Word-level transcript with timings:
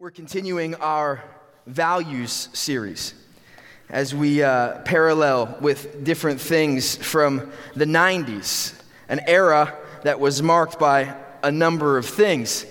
We're 0.00 0.10
continuing 0.10 0.76
our 0.76 1.22
values 1.66 2.48
series 2.54 3.12
as 3.90 4.14
we 4.14 4.42
uh, 4.42 4.78
parallel 4.78 5.58
with 5.60 6.04
different 6.04 6.40
things 6.40 6.96
from 6.96 7.52
the 7.76 7.84
90s, 7.84 8.72
an 9.10 9.20
era 9.26 9.76
that 10.04 10.18
was 10.18 10.40
marked 10.40 10.78
by 10.78 11.14
a 11.42 11.52
number 11.52 11.98
of 11.98 12.06
things. 12.06 12.64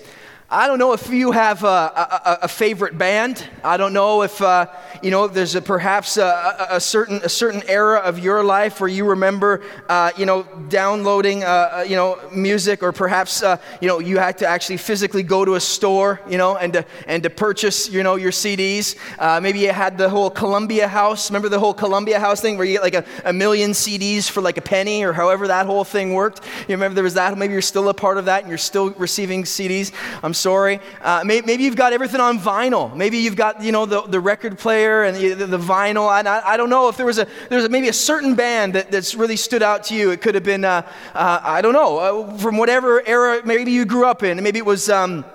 I 0.52 0.66
don't 0.66 0.80
know 0.80 0.94
if 0.94 1.12
you 1.12 1.32
have 1.32 1.64
a, 1.64 1.68
a, 1.68 2.40
a 2.44 2.48
favorite 2.48 2.98
band. 2.98 3.48
I 3.64 3.78
don't 3.78 3.94
know 3.94 4.24
if 4.24 4.42
uh, 4.42 4.66
you 5.04 5.12
know 5.12 5.28
there's 5.28 5.54
a, 5.54 5.62
perhaps 5.62 6.18
a, 6.18 6.68
a, 6.72 6.80
certain 6.80 7.18
a 7.24 7.30
certain 7.30 7.62
era 7.68 8.00
of 8.00 8.18
your 8.18 8.44
life 8.44 8.82
where 8.82 8.90
you 8.90 9.06
remember 9.06 9.62
uh, 9.90 10.10
you 10.18 10.26
know 10.26 10.42
downloading 10.68 11.44
uh, 11.44 11.48
uh 11.48 11.86
you 11.88 11.96
know 11.96 12.20
music, 12.34 12.82
or 12.82 12.92
perhaps 12.92 13.44
uh, 13.44 13.58
you 13.80 13.88
know 13.88 14.00
you 14.00 14.18
had 14.18 14.40
to 14.40 14.48
actually 14.48 14.78
physically 14.78 15.22
go 15.22 15.46
to 15.46 15.54
a 15.54 15.60
store 15.60 16.20
you 16.28 16.40
know 16.40 16.58
and 16.58 16.74
to, 16.74 16.86
and 17.06 17.22
to 17.22 17.30
purchase 17.30 17.88
you 17.88 18.02
know 18.02 18.16
your 18.16 18.32
CDs. 18.32 18.96
Uh, 19.20 19.40
maybe 19.40 19.60
you 19.60 19.72
had 19.72 20.00
the 20.00 20.10
whole 20.10 20.32
Columbia 20.32 20.88
House. 20.88 21.30
Remember 21.30 21.50
the 21.50 21.60
whole 21.60 21.76
Columbia 21.76 22.20
House 22.20 22.42
thing 22.42 22.58
where 22.58 22.66
you 22.66 22.74
get 22.74 22.82
like 22.82 22.96
a, 22.96 23.06
a 23.26 23.34
million 23.34 23.70
CDs 23.70 24.28
for 24.28 24.42
like 24.42 24.58
a 24.58 24.64
penny 24.64 25.04
or 25.04 25.14
however 25.14 25.46
that 25.46 25.68
whole 25.68 25.84
thing 25.84 26.16
worked. 26.16 26.44
You 26.68 26.74
remember 26.74 26.96
there 26.96 27.04
was 27.04 27.14
that. 27.14 27.38
Maybe 27.38 27.54
you're 27.54 27.62
still 27.62 27.88
a 27.90 27.94
part 27.94 28.18
of 28.18 28.26
that 28.26 28.42
and 28.42 28.50
you're 28.50 28.58
still 28.58 28.90
receiving 28.92 29.44
CDs. 29.44 29.92
I'm 30.24 30.34
story. 30.40 30.80
Uh, 31.02 31.22
maybe, 31.26 31.46
maybe, 31.46 31.64
you've 31.64 31.76
got 31.76 31.94
everything 31.94 32.22
on 32.22 32.40
vinyl. 32.40 32.96
Maybe 32.96 33.18
you've 33.18 33.36
got, 33.36 33.62
you 33.62 33.72
know, 33.72 33.86
the, 33.86 34.02
the 34.04 34.20
record 34.20 34.58
player 34.58 35.04
and 35.04 35.16
the, 35.16 35.34
the, 35.34 35.46
the 35.46 35.60
vinyl. 35.60 36.08
I, 36.08 36.42
I, 36.54 36.58
don't 36.58 36.70
know 36.70 36.88
if 36.90 36.98
there 36.98 37.06
was, 37.06 37.20
a, 37.20 37.28
there 37.50 37.58
was 37.58 37.66
a, 37.66 37.70
maybe 37.70 37.90
a 37.90 37.94
certain 37.94 38.36
band 38.36 38.74
that, 38.74 38.92
that's 38.92 39.16
really 39.16 39.36
stood 39.36 39.62
out 39.62 39.84
to 39.86 39.96
you. 39.96 40.12
It 40.12 40.22
could 40.22 40.36
have 40.36 40.44
been, 40.44 40.66
uh, 40.66 40.90
uh, 41.14 41.40
I 41.44 41.62
don't 41.62 41.74
know, 41.74 41.98
uh, 41.98 42.38
from 42.38 42.58
whatever 42.58 43.06
era 43.06 43.42
maybe 43.46 43.72
you 43.72 43.86
grew 43.86 44.06
up 44.06 44.24
in. 44.24 44.42
Maybe 44.42 44.60
it 44.60 44.66
was 44.66 44.90
um, 44.90 45.26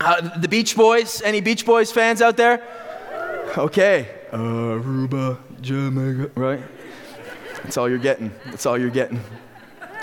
uh, 0.00 0.38
the 0.38 0.48
Beach 0.48 0.76
Boys. 0.76 1.22
Any 1.22 1.40
Beach 1.40 1.64
Boys 1.64 1.90
fans 1.90 2.22
out 2.22 2.36
there? 2.36 2.62
Okay. 3.56 4.08
Aruba, 4.30 5.38
Jamaica, 5.60 6.30
right? 6.34 6.60
That's 7.62 7.76
all 7.76 7.88
you're 7.88 7.98
getting. 7.98 8.32
That's 8.46 8.66
all 8.66 8.78
you're 8.78 8.90
getting. 8.90 9.20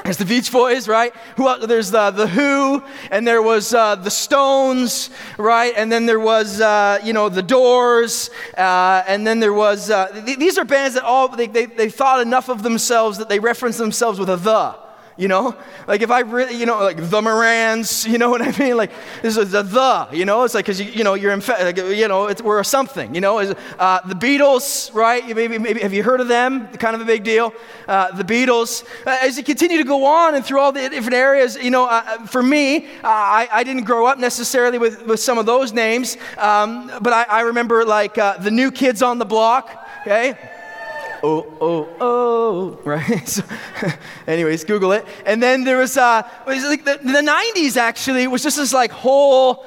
There's 0.08 0.16
the 0.16 0.24
Beach 0.24 0.54
Boys, 0.54 0.88
right? 0.88 1.14
Who, 1.36 1.68
there's 1.68 1.92
the, 1.92 2.12
the 2.12 2.28
Who, 2.28 2.82
and 3.12 3.28
there 3.28 3.42
was 3.42 3.74
uh, 3.74 3.96
the 3.96 4.10
Stones, 4.10 5.10
right? 5.38 5.74
And 5.76 5.92
then 5.92 6.06
there 6.06 6.18
was, 6.18 6.62
uh, 6.62 7.00
you 7.04 7.12
know, 7.12 7.28
the 7.28 7.44
Doors, 7.44 8.30
uh, 8.58 9.04
and 9.06 9.28
then 9.28 9.42
there 9.42 9.52
was, 9.52 9.90
uh, 9.90 10.08
th- 10.26 10.40
these 10.40 10.58
are 10.58 10.64
bands 10.64 10.96
that 10.96 11.04
all, 11.04 11.28
they, 11.28 11.48
they, 11.48 11.66
they 11.66 11.90
thought 11.90 12.22
enough 12.22 12.48
of 12.48 12.64
themselves 12.64 13.18
that 13.18 13.28
they 13.28 13.40
reference 13.40 13.76
themselves 13.76 14.18
with 14.18 14.30
a 14.30 14.38
the 14.38 14.78
you 15.18 15.28
know? 15.28 15.56
Like 15.88 16.02
if 16.02 16.12
I 16.12 16.22
really, 16.22 16.56
you 16.56 16.66
know, 16.66 16.80
like 16.80 17.10
the 17.10 17.22
Morans, 17.22 18.08
you 18.12 18.18
know 18.18 18.30
what 18.30 18.42
I 18.42 18.58
mean? 18.58 18.78
Like 18.78 18.92
this 19.22 19.36
is 19.36 19.54
a 19.54 19.64
the, 19.64 20.08
you 20.12 20.26
know? 20.26 20.44
It's 20.44 20.54
like 20.54 20.66
because 20.66 20.80
you, 20.80 20.92
you 20.92 21.04
know 21.04 21.16
you're 21.16 21.34
in, 21.34 21.42
like, 21.48 21.78
you 21.78 22.08
know, 22.08 22.28
it's, 22.28 22.42
we're 22.42 22.64
something, 22.64 23.14
you 23.14 23.22
know? 23.22 23.40
Uh, 23.40 24.00
the 24.08 24.16
Beatles, 24.16 24.94
right? 24.94 25.26
Maybe, 25.28 25.58
maybe 25.58 25.82
have 25.82 25.94
you 25.94 26.04
heard 26.04 26.22
of 26.22 26.28
them? 26.28 26.68
Kind 26.78 26.96
of 26.96 27.02
a 27.02 27.06
big 27.06 27.24
deal. 27.24 27.54
Uh, 27.88 28.12
the 28.12 28.24
Beatles. 28.24 28.84
Uh, 29.06 29.18
as 29.22 29.38
you 29.38 29.44
continue 29.44 29.78
to 29.78 29.84
go 29.84 30.06
on 30.06 30.36
and 30.36 30.46
through 30.46 30.60
all 30.60 30.72
the 30.72 30.88
different 30.90 31.16
areas, 31.16 31.56
you 31.56 31.72
know, 31.72 31.86
uh, 31.86 32.04
uh, 32.06 32.26
for 32.28 32.44
me, 32.44 32.88
uh, 32.88 32.90
I, 33.04 33.50
I 33.52 33.64
didn't 33.64 33.84
grow 33.84 34.06
up 34.06 34.20
necessarily 34.20 34.78
with, 34.78 35.06
with 35.06 35.20
some 35.20 35.38
of 35.38 35.46
those 35.46 35.74
names, 35.74 36.18
um, 36.38 36.92
but 37.02 37.14
I, 37.14 37.24
I 37.24 37.42
remember 37.42 37.84
like 37.86 38.16
the 38.16 38.52
New 38.52 38.72
Kids 38.72 39.02
on 39.02 39.18
the 39.18 39.26
Block. 39.26 39.86
Okay 40.02 40.38
oh, 41.24 41.58
oh, 41.62 41.90
oh, 42.00 42.80
right? 42.84 43.28
So, 43.28 43.44
anyways, 44.28 44.64
Google 44.64 44.92
it. 44.94 45.06
And 45.26 45.42
then 45.42 45.64
there 45.64 45.78
was, 45.78 45.98
uh, 45.98 46.28
was 46.46 46.64
like 46.64 46.86
the, 46.86 46.98
the 46.98 47.22
90s 47.22 47.78
actually 47.78 48.28
was 48.28 48.44
just 48.44 48.58
this 48.58 48.74
like 48.74 48.92
whole 48.92 49.66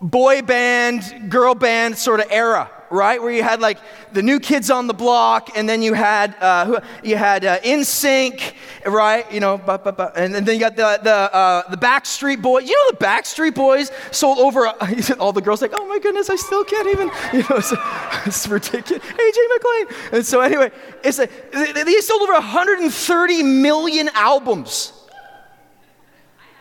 boy 0.00 0.42
band, 0.42 1.30
girl 1.30 1.54
band 1.54 1.96
sort 1.96 2.20
of 2.20 2.26
era 2.30 2.70
right? 2.90 3.20
Where 3.20 3.32
you 3.32 3.42
had 3.42 3.60
like 3.60 3.78
the 4.12 4.22
new 4.22 4.40
kids 4.40 4.70
on 4.70 4.86
the 4.86 4.94
block, 4.94 5.50
and 5.56 5.68
then 5.68 5.82
you 5.82 5.94
had 5.94 6.34
uh, 6.40 6.80
you 7.02 7.16
had 7.16 7.44
uh, 7.44 7.84
Sync, 7.84 8.54
right? 8.84 9.30
You 9.32 9.40
know, 9.40 9.60
and 10.16 10.34
then 10.34 10.46
you 10.46 10.60
got 10.60 10.76
the 10.76 11.00
the 11.02 11.34
uh, 11.34 11.68
the 11.70 11.76
Backstreet 11.76 12.42
Boys. 12.42 12.68
You 12.68 12.74
know, 12.76 12.98
the 12.98 13.04
Backstreet 13.04 13.54
Boys 13.54 13.90
sold 14.10 14.38
over. 14.38 14.66
all 15.18 15.32
the 15.32 15.40
girls 15.40 15.62
like, 15.62 15.72
oh 15.74 15.86
my 15.86 15.98
goodness, 15.98 16.30
I 16.30 16.36
still 16.36 16.64
can't 16.64 16.88
even. 16.88 17.10
You 17.36 17.40
know, 17.50 17.56
it's, 17.56 17.74
it's 18.24 18.48
ridiculous. 18.48 19.02
AJ 19.02 19.36
McLean. 19.54 19.86
And 20.12 20.26
so 20.26 20.40
anyway, 20.40 20.70
it's 21.04 21.18
a, 21.18 21.28
they 21.52 22.00
sold 22.00 22.22
over 22.22 22.32
130 22.32 23.42
million 23.42 24.08
albums. 24.14 24.92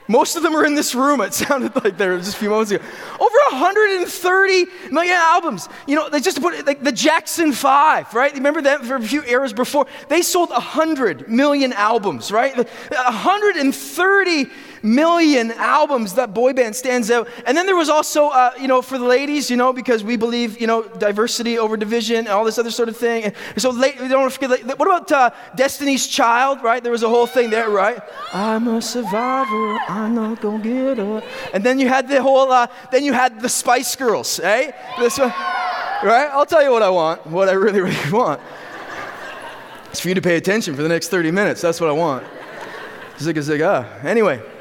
Most 0.08 0.36
of 0.36 0.44
them 0.44 0.56
are 0.56 0.66
in 0.66 0.76
this 0.76 0.94
room. 0.94 1.22
It 1.22 1.34
sounded 1.46 1.76
like 1.84 1.98
there 1.98 2.18
just 2.18 2.36
a 2.36 2.38
few 2.38 2.50
moments 2.50 2.72
ago. 2.72 2.84
Over 3.14 3.38
130 3.52 4.66
million 4.92 5.16
albums. 5.16 5.68
You 5.88 5.96
know, 5.96 6.10
they 6.10 6.20
just 6.20 6.42
put 6.42 6.54
it 6.54 6.66
like 6.66 6.84
the 6.84 6.92
Jackson 6.92 7.52
Five, 7.52 8.14
right? 8.14 8.34
Remember 8.34 8.62
that 8.62 8.86
for 8.86 8.96
a 8.96 9.02
few 9.02 9.24
eras 9.24 9.54
before? 9.54 9.88
They 10.10 10.22
sold 10.22 10.50
100 10.50 11.30
million 11.30 11.74
albums, 11.74 12.32
right? 12.32 12.56
130 12.56 14.50
million 14.86 15.52
albums 15.52 16.14
that 16.14 16.34
boy 16.34 16.54
band 16.54 16.76
stands 16.76 17.10
out. 17.10 17.28
And 17.46 17.58
then 17.58 17.66
there 17.66 17.76
was 17.76 17.90
also, 17.90 18.30
uh, 18.30 18.52
you 18.60 18.68
know, 18.68 18.82
for 18.82 18.98
the 18.98 19.06
ladies, 19.06 19.50
you 19.50 19.58
know, 19.58 19.74
because 19.74 20.04
we 20.04 20.16
believe, 20.16 20.62
you 20.62 20.68
know, 20.68 20.84
diversity 20.84 21.58
over 21.58 21.76
division 21.76 22.18
and 22.18 22.28
all 22.28 22.46
this 22.46 22.58
other 22.58 22.72
sort 22.72 22.88
of 22.88 22.96
thing. 22.96 23.24
And 23.24 23.34
so 23.58 23.72
we 23.72 24.08
don't 24.08 24.32
forget, 24.32 24.64
what 24.80 24.88
about 24.88 25.12
uh, 25.12 25.32
Destiny's 25.56 26.08
Child, 26.08 26.64
right? 26.64 26.82
There 26.82 26.92
was 26.92 27.04
a 27.04 27.10
whole 27.10 27.26
thing 27.26 27.50
there, 27.50 27.70
right? 27.70 28.00
I'm 28.32 28.68
a 28.68 28.82
survivor, 28.82 29.80
I'm 29.90 30.14
not 30.14 30.40
gonna 30.40 30.64
get 30.64 31.00
up. 31.00 31.24
And 31.54 31.64
then 31.64 31.80
you 31.80 31.88
had 31.88 32.08
the 32.08 32.22
whole, 32.22 32.52
uh, 32.52 32.68
then 32.92 33.04
you 33.04 33.14
had 33.14 33.42
the 33.42 33.50
Spice 33.50 33.96
Girls, 33.96 34.40
eh? 34.40 34.72
This 35.00 35.18
one, 35.18 35.30
right? 36.04 36.30
I'll 36.32 36.46
tell 36.46 36.64
you 36.64 36.72
what 36.72 36.84
I 36.84 36.90
want, 36.90 37.26
what 37.26 37.50
I 37.50 37.54
really, 37.54 37.82
really 37.82 38.12
want. 38.12 38.40
It's 39.90 40.00
for 40.00 40.10
you 40.10 40.16
to 40.16 40.22
pay 40.22 40.36
attention 40.36 40.76
for 40.76 40.84
the 40.84 40.90
next 40.90 41.08
30 41.08 41.32
minutes. 41.32 41.62
That's 41.62 41.82
what 41.82 41.90
I 41.90 41.94
want. 41.94 42.26
Zigga 43.18 43.40
zigga. 43.40 44.04
Anyway. 44.04 44.55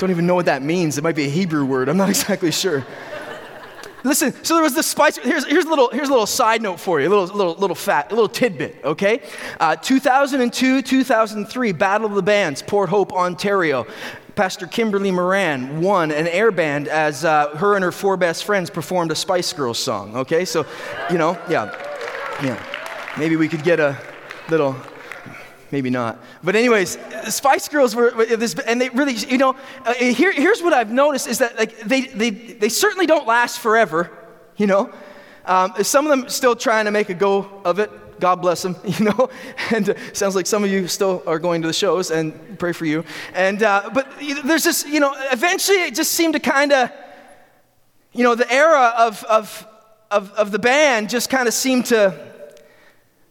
Don't 0.00 0.10
even 0.10 0.26
know 0.26 0.34
what 0.34 0.46
that 0.46 0.62
means. 0.62 0.96
It 0.96 1.04
might 1.04 1.14
be 1.14 1.26
a 1.26 1.30
Hebrew 1.30 1.66
word. 1.66 1.90
I'm 1.90 1.98
not 1.98 2.08
exactly 2.08 2.50
sure. 2.50 2.86
Listen, 4.02 4.32
so 4.42 4.54
there 4.54 4.62
was 4.62 4.74
the 4.74 4.82
spice. 4.82 5.18
Here's, 5.18 5.44
here's, 5.44 5.66
a 5.66 5.68
little, 5.68 5.90
here's 5.90 6.08
a 6.08 6.10
little 6.10 6.26
side 6.26 6.62
note 6.62 6.80
for 6.80 7.02
you, 7.02 7.08
a 7.08 7.10
little, 7.10 7.26
little, 7.26 7.54
little 7.54 7.76
fat, 7.76 8.10
a 8.10 8.14
little 8.14 8.30
tidbit, 8.30 8.82
okay? 8.82 9.20
Uh, 9.60 9.76
2002, 9.76 10.80
2003, 10.80 11.72
Battle 11.72 12.06
of 12.06 12.14
the 12.14 12.22
Bands, 12.22 12.62
Port 12.62 12.88
Hope, 12.88 13.12
Ontario. 13.12 13.86
Pastor 14.36 14.66
Kimberly 14.66 15.10
Moran 15.10 15.82
won 15.82 16.10
an 16.10 16.26
air 16.28 16.50
band 16.50 16.88
as 16.88 17.26
uh, 17.26 17.54
her 17.56 17.74
and 17.74 17.84
her 17.84 17.92
four 17.92 18.16
best 18.16 18.44
friends 18.44 18.70
performed 18.70 19.12
a 19.12 19.14
Spice 19.14 19.52
Girls 19.52 19.78
song, 19.78 20.16
okay? 20.16 20.46
So, 20.46 20.64
you 21.10 21.18
know, 21.18 21.38
yeah, 21.50 21.70
yeah. 22.42 22.58
Maybe 23.18 23.36
we 23.36 23.48
could 23.48 23.62
get 23.62 23.80
a 23.80 24.00
little 24.48 24.76
maybe 25.70 25.90
not. 25.90 26.18
But 26.42 26.56
anyways, 26.56 26.98
Spice 27.28 27.68
Girls 27.68 27.94
were 27.94 28.10
this, 28.24 28.54
and 28.54 28.80
they 28.80 28.88
really, 28.90 29.14
you 29.14 29.38
know, 29.38 29.56
uh, 29.84 29.94
here, 29.94 30.32
here's 30.32 30.62
what 30.62 30.72
I've 30.72 30.90
noticed 30.90 31.26
is 31.26 31.38
that 31.38 31.58
like 31.58 31.78
they, 31.80 32.02
they, 32.02 32.30
they 32.30 32.68
certainly 32.68 33.06
don't 33.06 33.26
last 33.26 33.60
forever, 33.60 34.10
you 34.56 34.66
know. 34.66 34.92
Um, 35.44 35.72
some 35.82 36.06
of 36.06 36.10
them 36.10 36.28
still 36.28 36.54
trying 36.54 36.84
to 36.84 36.90
make 36.90 37.08
a 37.08 37.14
go 37.14 37.62
of 37.64 37.78
it. 37.78 37.90
God 38.20 38.36
bless 38.36 38.62
them, 38.62 38.76
you 38.84 39.06
know. 39.06 39.30
And 39.70 39.90
uh, 39.90 39.94
sounds 40.12 40.36
like 40.36 40.46
some 40.46 40.64
of 40.64 40.70
you 40.70 40.86
still 40.88 41.22
are 41.26 41.38
going 41.38 41.62
to 41.62 41.68
the 41.68 41.74
shows, 41.74 42.10
and 42.10 42.58
pray 42.58 42.72
for 42.72 42.84
you. 42.84 43.04
And 43.34 43.62
uh, 43.62 43.90
but 43.92 44.12
there's 44.44 44.64
this, 44.64 44.86
you 44.86 45.00
know, 45.00 45.14
eventually 45.32 45.82
it 45.84 45.94
just 45.94 46.12
seemed 46.12 46.34
to 46.34 46.40
kind 46.40 46.72
of, 46.72 46.90
you 48.12 48.22
know, 48.22 48.34
the 48.34 48.50
era 48.52 48.92
of 48.96 49.24
of 49.24 49.66
of, 50.10 50.32
of 50.32 50.50
the 50.50 50.58
band 50.58 51.08
just 51.08 51.30
kind 51.30 51.46
of 51.46 51.54
seemed 51.54 51.86
to 51.86 52.29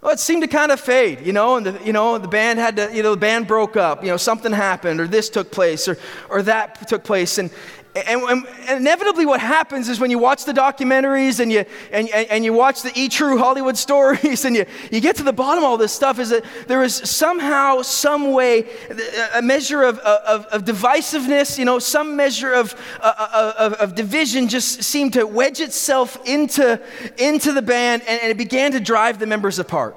well, 0.01 0.13
it 0.13 0.19
seemed 0.19 0.43
to 0.43 0.47
kind 0.47 0.71
of 0.71 0.79
fade, 0.79 1.25
you 1.25 1.33
know, 1.33 1.57
and 1.57 1.65
the, 1.65 1.85
you 1.85 1.91
know, 1.91 2.17
the 2.17 2.27
band 2.27 2.57
had 2.57 2.77
to, 2.77 2.95
you 2.95 3.03
know, 3.03 3.11
the 3.11 3.19
band 3.19 3.47
broke 3.47 3.75
up, 3.75 4.01
you 4.01 4.09
know, 4.09 4.15
something 4.15 4.53
happened, 4.53 5.01
or 5.01 5.07
this 5.07 5.29
took 5.29 5.51
place, 5.51 5.89
or, 5.89 5.97
or 6.29 6.41
that 6.43 6.87
took 6.87 7.03
place. 7.03 7.37
And, 7.37 7.51
and, 8.07 8.21
and, 8.23 8.79
inevitably, 8.79 9.25
what 9.25 9.39
happens 9.39 9.89
is 9.89 9.99
when 9.99 10.11
you 10.11 10.19
watch 10.19 10.45
the 10.45 10.53
documentaries 10.53 11.39
and 11.39 11.51
you, 11.51 11.65
and, 11.91 12.09
and 12.09 12.43
you 12.45 12.53
watch 12.53 12.81
the 12.81 12.91
E 12.95 13.09
True 13.09 13.37
Hollywood 13.37 13.77
stories 13.87 14.45
and 14.45 14.55
you, 14.55 14.65
you 14.91 15.01
get 15.01 15.15
to 15.17 15.23
the 15.23 15.33
bottom 15.33 15.63
of 15.63 15.69
all 15.69 15.77
this 15.77 15.93
stuff, 15.93 16.19
is 16.19 16.29
that 16.29 16.43
there 16.67 16.83
is 16.83 16.95
somehow, 16.95 17.81
some 17.81 18.31
way, 18.31 18.65
a 19.33 19.41
measure 19.41 19.83
of, 19.83 19.99
of, 19.99 20.45
of 20.47 20.65
divisiveness, 20.65 21.57
you 21.57 21.65
know, 21.65 21.79
some 21.79 22.15
measure 22.15 22.53
of, 22.53 22.75
uh, 23.01 23.13
uh, 23.17 23.53
of, 23.57 23.73
of, 23.73 23.95
division 23.95 24.47
just 24.47 24.83
seemed 24.83 25.13
to 25.13 25.25
wedge 25.25 25.59
itself 25.59 26.17
into, 26.25 26.81
into 27.17 27.51
the 27.51 27.61
band 27.61 28.01
and, 28.07 28.21
and 28.21 28.31
it 28.31 28.37
began 28.37 28.71
to 28.71 28.79
drive 28.79 29.19
the 29.19 29.27
members 29.27 29.59
apart. 29.59 29.95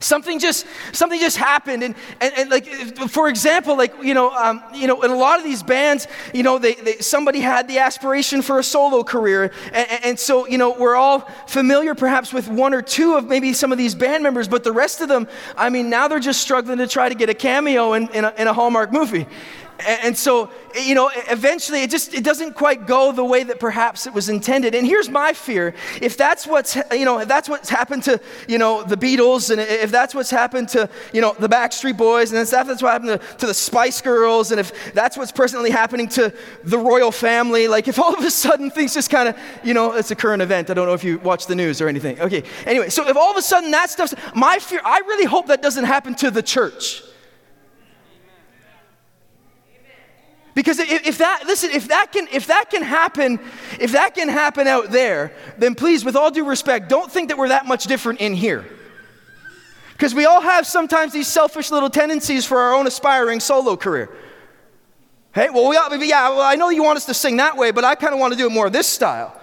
Something 0.00 0.38
just 0.38 0.64
something 0.92 1.18
just 1.18 1.36
happened, 1.36 1.82
and, 1.82 1.96
and, 2.20 2.32
and 2.36 2.50
like 2.50 2.66
for 3.08 3.28
example, 3.28 3.76
like 3.76 3.92
you 4.00 4.14
know, 4.14 4.30
um, 4.30 4.62
you 4.72 4.86
know, 4.86 5.02
in 5.02 5.10
a 5.10 5.16
lot 5.16 5.38
of 5.38 5.44
these 5.44 5.64
bands, 5.64 6.06
you 6.32 6.44
know, 6.44 6.56
they, 6.58 6.74
they 6.74 6.98
somebody 6.98 7.40
had 7.40 7.66
the 7.66 7.78
aspiration 7.78 8.40
for 8.40 8.60
a 8.60 8.62
solo 8.62 9.02
career, 9.02 9.50
and, 9.72 10.04
and, 10.04 10.18
so 10.18 10.46
you 10.46 10.56
know, 10.56 10.70
we're 10.78 10.94
all 10.94 11.20
familiar 11.48 11.96
perhaps 11.96 12.32
with 12.32 12.46
one 12.46 12.74
or 12.74 12.82
two 12.82 13.16
of 13.16 13.26
maybe 13.26 13.52
some 13.52 13.72
of 13.72 13.78
these 13.78 13.96
band 13.96 14.22
members, 14.22 14.46
but 14.46 14.62
the 14.62 14.72
rest 14.72 15.00
of 15.00 15.08
them, 15.08 15.26
I 15.56 15.68
mean, 15.68 15.90
now 15.90 16.06
they're 16.06 16.20
just 16.20 16.42
struggling 16.42 16.78
to 16.78 16.86
try 16.86 17.08
to 17.08 17.14
get 17.16 17.28
a 17.28 17.34
cameo 17.34 17.94
in, 17.94 18.08
in, 18.10 18.24
a, 18.24 18.32
in 18.38 18.46
a 18.46 18.52
Hallmark 18.52 18.92
movie, 18.92 19.26
And, 19.86 20.16
so, 20.16 20.50
you 20.74 20.94
know, 20.96 21.10
eventually 21.30 21.82
it 21.82 21.90
just 21.90 22.12
it 22.12 22.24
doesn't 22.24 22.54
quite 22.54 22.86
go 22.86 23.12
the 23.12 23.24
way 23.24 23.44
that 23.44 23.60
perhaps 23.60 24.06
it 24.06 24.12
was 24.12 24.28
intended. 24.28 24.74
And 24.74 24.84
here's 24.84 25.08
my 25.08 25.32
fear: 25.32 25.74
if 26.02 26.16
that's 26.16 26.46
what's 26.46 26.76
you 26.92 27.04
know, 27.04 27.20
if 27.20 27.28
that's 27.28 27.48
what's 27.48 27.68
happened 27.68 28.02
to 28.04 28.20
you 28.48 28.58
know 28.58 28.82
the 28.82 28.96
Beatles, 28.96 29.50
and 29.50 29.60
if 29.60 29.90
that's 29.92 30.14
what's 30.14 30.30
happened 30.30 30.68
to 30.70 30.88
you 31.12 31.20
know 31.20 31.34
the 31.38 31.48
Backstreet 31.48 31.96
Boys, 31.96 32.32
and 32.32 32.40
if 32.40 32.50
that's 32.50 32.82
what 32.82 32.90
happened 32.90 33.20
to, 33.20 33.36
to 33.36 33.46
the 33.46 33.54
Spice 33.54 34.00
Girls, 34.00 34.50
and 34.50 34.58
if 34.58 34.92
that's 34.94 35.16
what's 35.16 35.32
presently 35.32 35.70
happening 35.70 36.08
to 36.08 36.32
the 36.64 36.78
royal 36.78 37.12
family, 37.12 37.68
like 37.68 37.86
if 37.86 37.98
all 38.00 38.14
of 38.14 38.24
a 38.24 38.30
sudden 38.30 38.70
things 38.70 38.94
just 38.94 39.10
kind 39.10 39.28
of 39.28 39.38
you 39.62 39.74
know, 39.74 39.92
it's 39.92 40.10
a 40.10 40.16
current 40.16 40.42
event. 40.42 40.70
I 40.70 40.74
don't 40.74 40.86
know 40.86 40.94
if 40.94 41.04
you 41.04 41.18
watch 41.18 41.46
the 41.46 41.54
news 41.54 41.80
or 41.80 41.88
anything. 41.88 42.20
Okay, 42.20 42.42
anyway, 42.66 42.88
so 42.88 43.08
if 43.08 43.16
all 43.16 43.30
of 43.30 43.36
a 43.36 43.42
sudden 43.42 43.70
that 43.70 43.90
stuff, 43.90 44.12
my 44.34 44.58
fear, 44.58 44.80
I 44.84 44.98
really 45.06 45.26
hope 45.26 45.46
that 45.46 45.62
doesn't 45.62 45.84
happen 45.84 46.16
to 46.16 46.30
the 46.32 46.42
church. 46.42 47.04
Because 50.58 50.80
if, 50.80 51.18
that, 51.18 51.44
listen, 51.46 51.70
if 51.70 51.86
that, 51.86 52.10
can, 52.10 52.26
if 52.32 52.48
that 52.48 52.68
can 52.68 52.82
happen, 52.82 53.38
if 53.78 53.92
that 53.92 54.16
can 54.16 54.28
happen 54.28 54.66
out 54.66 54.90
there, 54.90 55.32
then 55.56 55.76
please, 55.76 56.04
with 56.04 56.16
all 56.16 56.32
due 56.32 56.44
respect, 56.44 56.88
don't 56.88 57.12
think 57.12 57.28
that 57.28 57.38
we're 57.38 57.50
that 57.50 57.64
much 57.64 57.84
different 57.84 58.18
in 58.18 58.34
here. 58.34 58.66
Because 59.92 60.16
we 60.16 60.24
all 60.24 60.40
have 60.40 60.66
sometimes 60.66 61.12
these 61.12 61.28
selfish 61.28 61.70
little 61.70 61.88
tendencies 61.88 62.44
for 62.44 62.58
our 62.58 62.74
own 62.74 62.88
aspiring 62.88 63.38
solo 63.38 63.76
career. 63.76 64.10
Hey, 65.32 65.48
well, 65.48 65.68
we 65.68 65.76
all, 65.76 65.94
yeah, 65.94 66.28
well, 66.30 66.40
I 66.40 66.56
know 66.56 66.70
you 66.70 66.82
want 66.82 66.96
us 66.96 67.06
to 67.06 67.14
sing 67.14 67.36
that 67.36 67.56
way, 67.56 67.70
but 67.70 67.84
I 67.84 67.94
kind 67.94 68.12
of 68.12 68.18
want 68.18 68.32
to 68.32 68.36
do 68.36 68.46
it 68.46 68.50
more 68.50 68.68
this 68.68 68.88
style. 68.88 69.37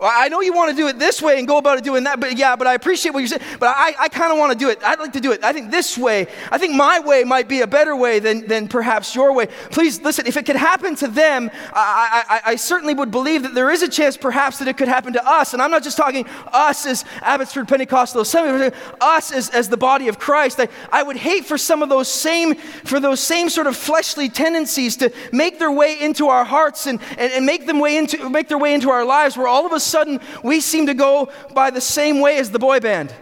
I 0.00 0.28
know 0.28 0.40
you 0.40 0.52
want 0.52 0.70
to 0.70 0.76
do 0.76 0.88
it 0.88 0.98
this 0.98 1.20
way 1.20 1.38
and 1.38 1.46
go 1.46 1.58
about 1.58 1.78
it 1.78 1.84
doing 1.84 2.04
that, 2.04 2.20
but 2.20 2.36
yeah, 2.36 2.56
but 2.56 2.66
I 2.66 2.74
appreciate 2.74 3.12
what 3.12 3.20
you're 3.20 3.28
saying. 3.28 3.42
But 3.58 3.74
I, 3.76 3.94
I 3.98 4.08
kind 4.08 4.32
of 4.32 4.38
want 4.38 4.52
to 4.52 4.58
do 4.58 4.70
it. 4.70 4.82
I'd 4.82 4.98
like 4.98 5.12
to 5.12 5.20
do 5.20 5.32
it. 5.32 5.44
I 5.44 5.52
think 5.52 5.70
this 5.70 5.98
way, 5.98 6.26
I 6.50 6.58
think 6.58 6.74
my 6.74 7.00
way 7.00 7.24
might 7.24 7.48
be 7.48 7.60
a 7.60 7.66
better 7.66 7.94
way 7.94 8.18
than, 8.18 8.46
than 8.46 8.68
perhaps 8.68 9.14
your 9.14 9.32
way. 9.34 9.46
Please 9.70 10.00
listen, 10.00 10.26
if 10.26 10.36
it 10.36 10.46
could 10.46 10.56
happen 10.56 10.94
to 10.96 11.08
them, 11.08 11.50
I, 11.72 12.24
I, 12.28 12.52
I 12.52 12.56
certainly 12.56 12.94
would 12.94 13.10
believe 13.10 13.42
that 13.42 13.54
there 13.54 13.70
is 13.70 13.82
a 13.82 13.88
chance 13.88 14.16
perhaps 14.16 14.58
that 14.58 14.68
it 14.68 14.76
could 14.76 14.88
happen 14.88 15.12
to 15.12 15.28
us. 15.28 15.52
And 15.52 15.60
I'm 15.60 15.70
not 15.70 15.82
just 15.82 15.96
talking 15.96 16.26
us 16.52 16.86
as 16.86 17.04
Abbotsford 17.20 17.68
Pentecostal 17.68 18.22
Assembly, 18.22 18.72
us 19.00 19.32
as, 19.32 19.50
as 19.50 19.68
the 19.68 19.76
body 19.76 20.08
of 20.08 20.18
Christ. 20.18 20.60
I, 20.60 20.68
I 20.90 21.02
would 21.02 21.16
hate 21.16 21.44
for 21.44 21.58
some 21.58 21.82
of 21.82 21.88
those 21.90 22.08
same, 22.08 22.54
for 22.54 23.00
those 23.00 23.20
same 23.20 23.50
sort 23.50 23.66
of 23.66 23.76
fleshly 23.76 24.28
tendencies 24.28 24.96
to 24.96 25.12
make 25.30 25.58
their 25.58 25.72
way 25.72 26.00
into 26.00 26.28
our 26.28 26.44
hearts 26.44 26.86
and, 26.86 27.00
and, 27.18 27.32
and 27.32 27.44
make, 27.44 27.66
them 27.66 27.80
way 27.80 27.96
into, 27.96 28.30
make 28.30 28.48
their 28.48 28.58
way 28.58 28.72
into 28.72 28.90
our 28.90 29.04
lives 29.04 29.36
where 29.36 29.46
all 29.46 29.66
of 29.66 29.72
a 29.72 29.80
sudden 29.90 30.20
we 30.42 30.60
seem 30.60 30.86
to 30.86 30.94
go 30.94 31.30
by 31.54 31.70
the 31.70 31.80
same 31.80 32.20
way 32.20 32.38
as 32.38 32.50
the 32.50 32.58
boy 32.58 32.80
band. 32.80 33.14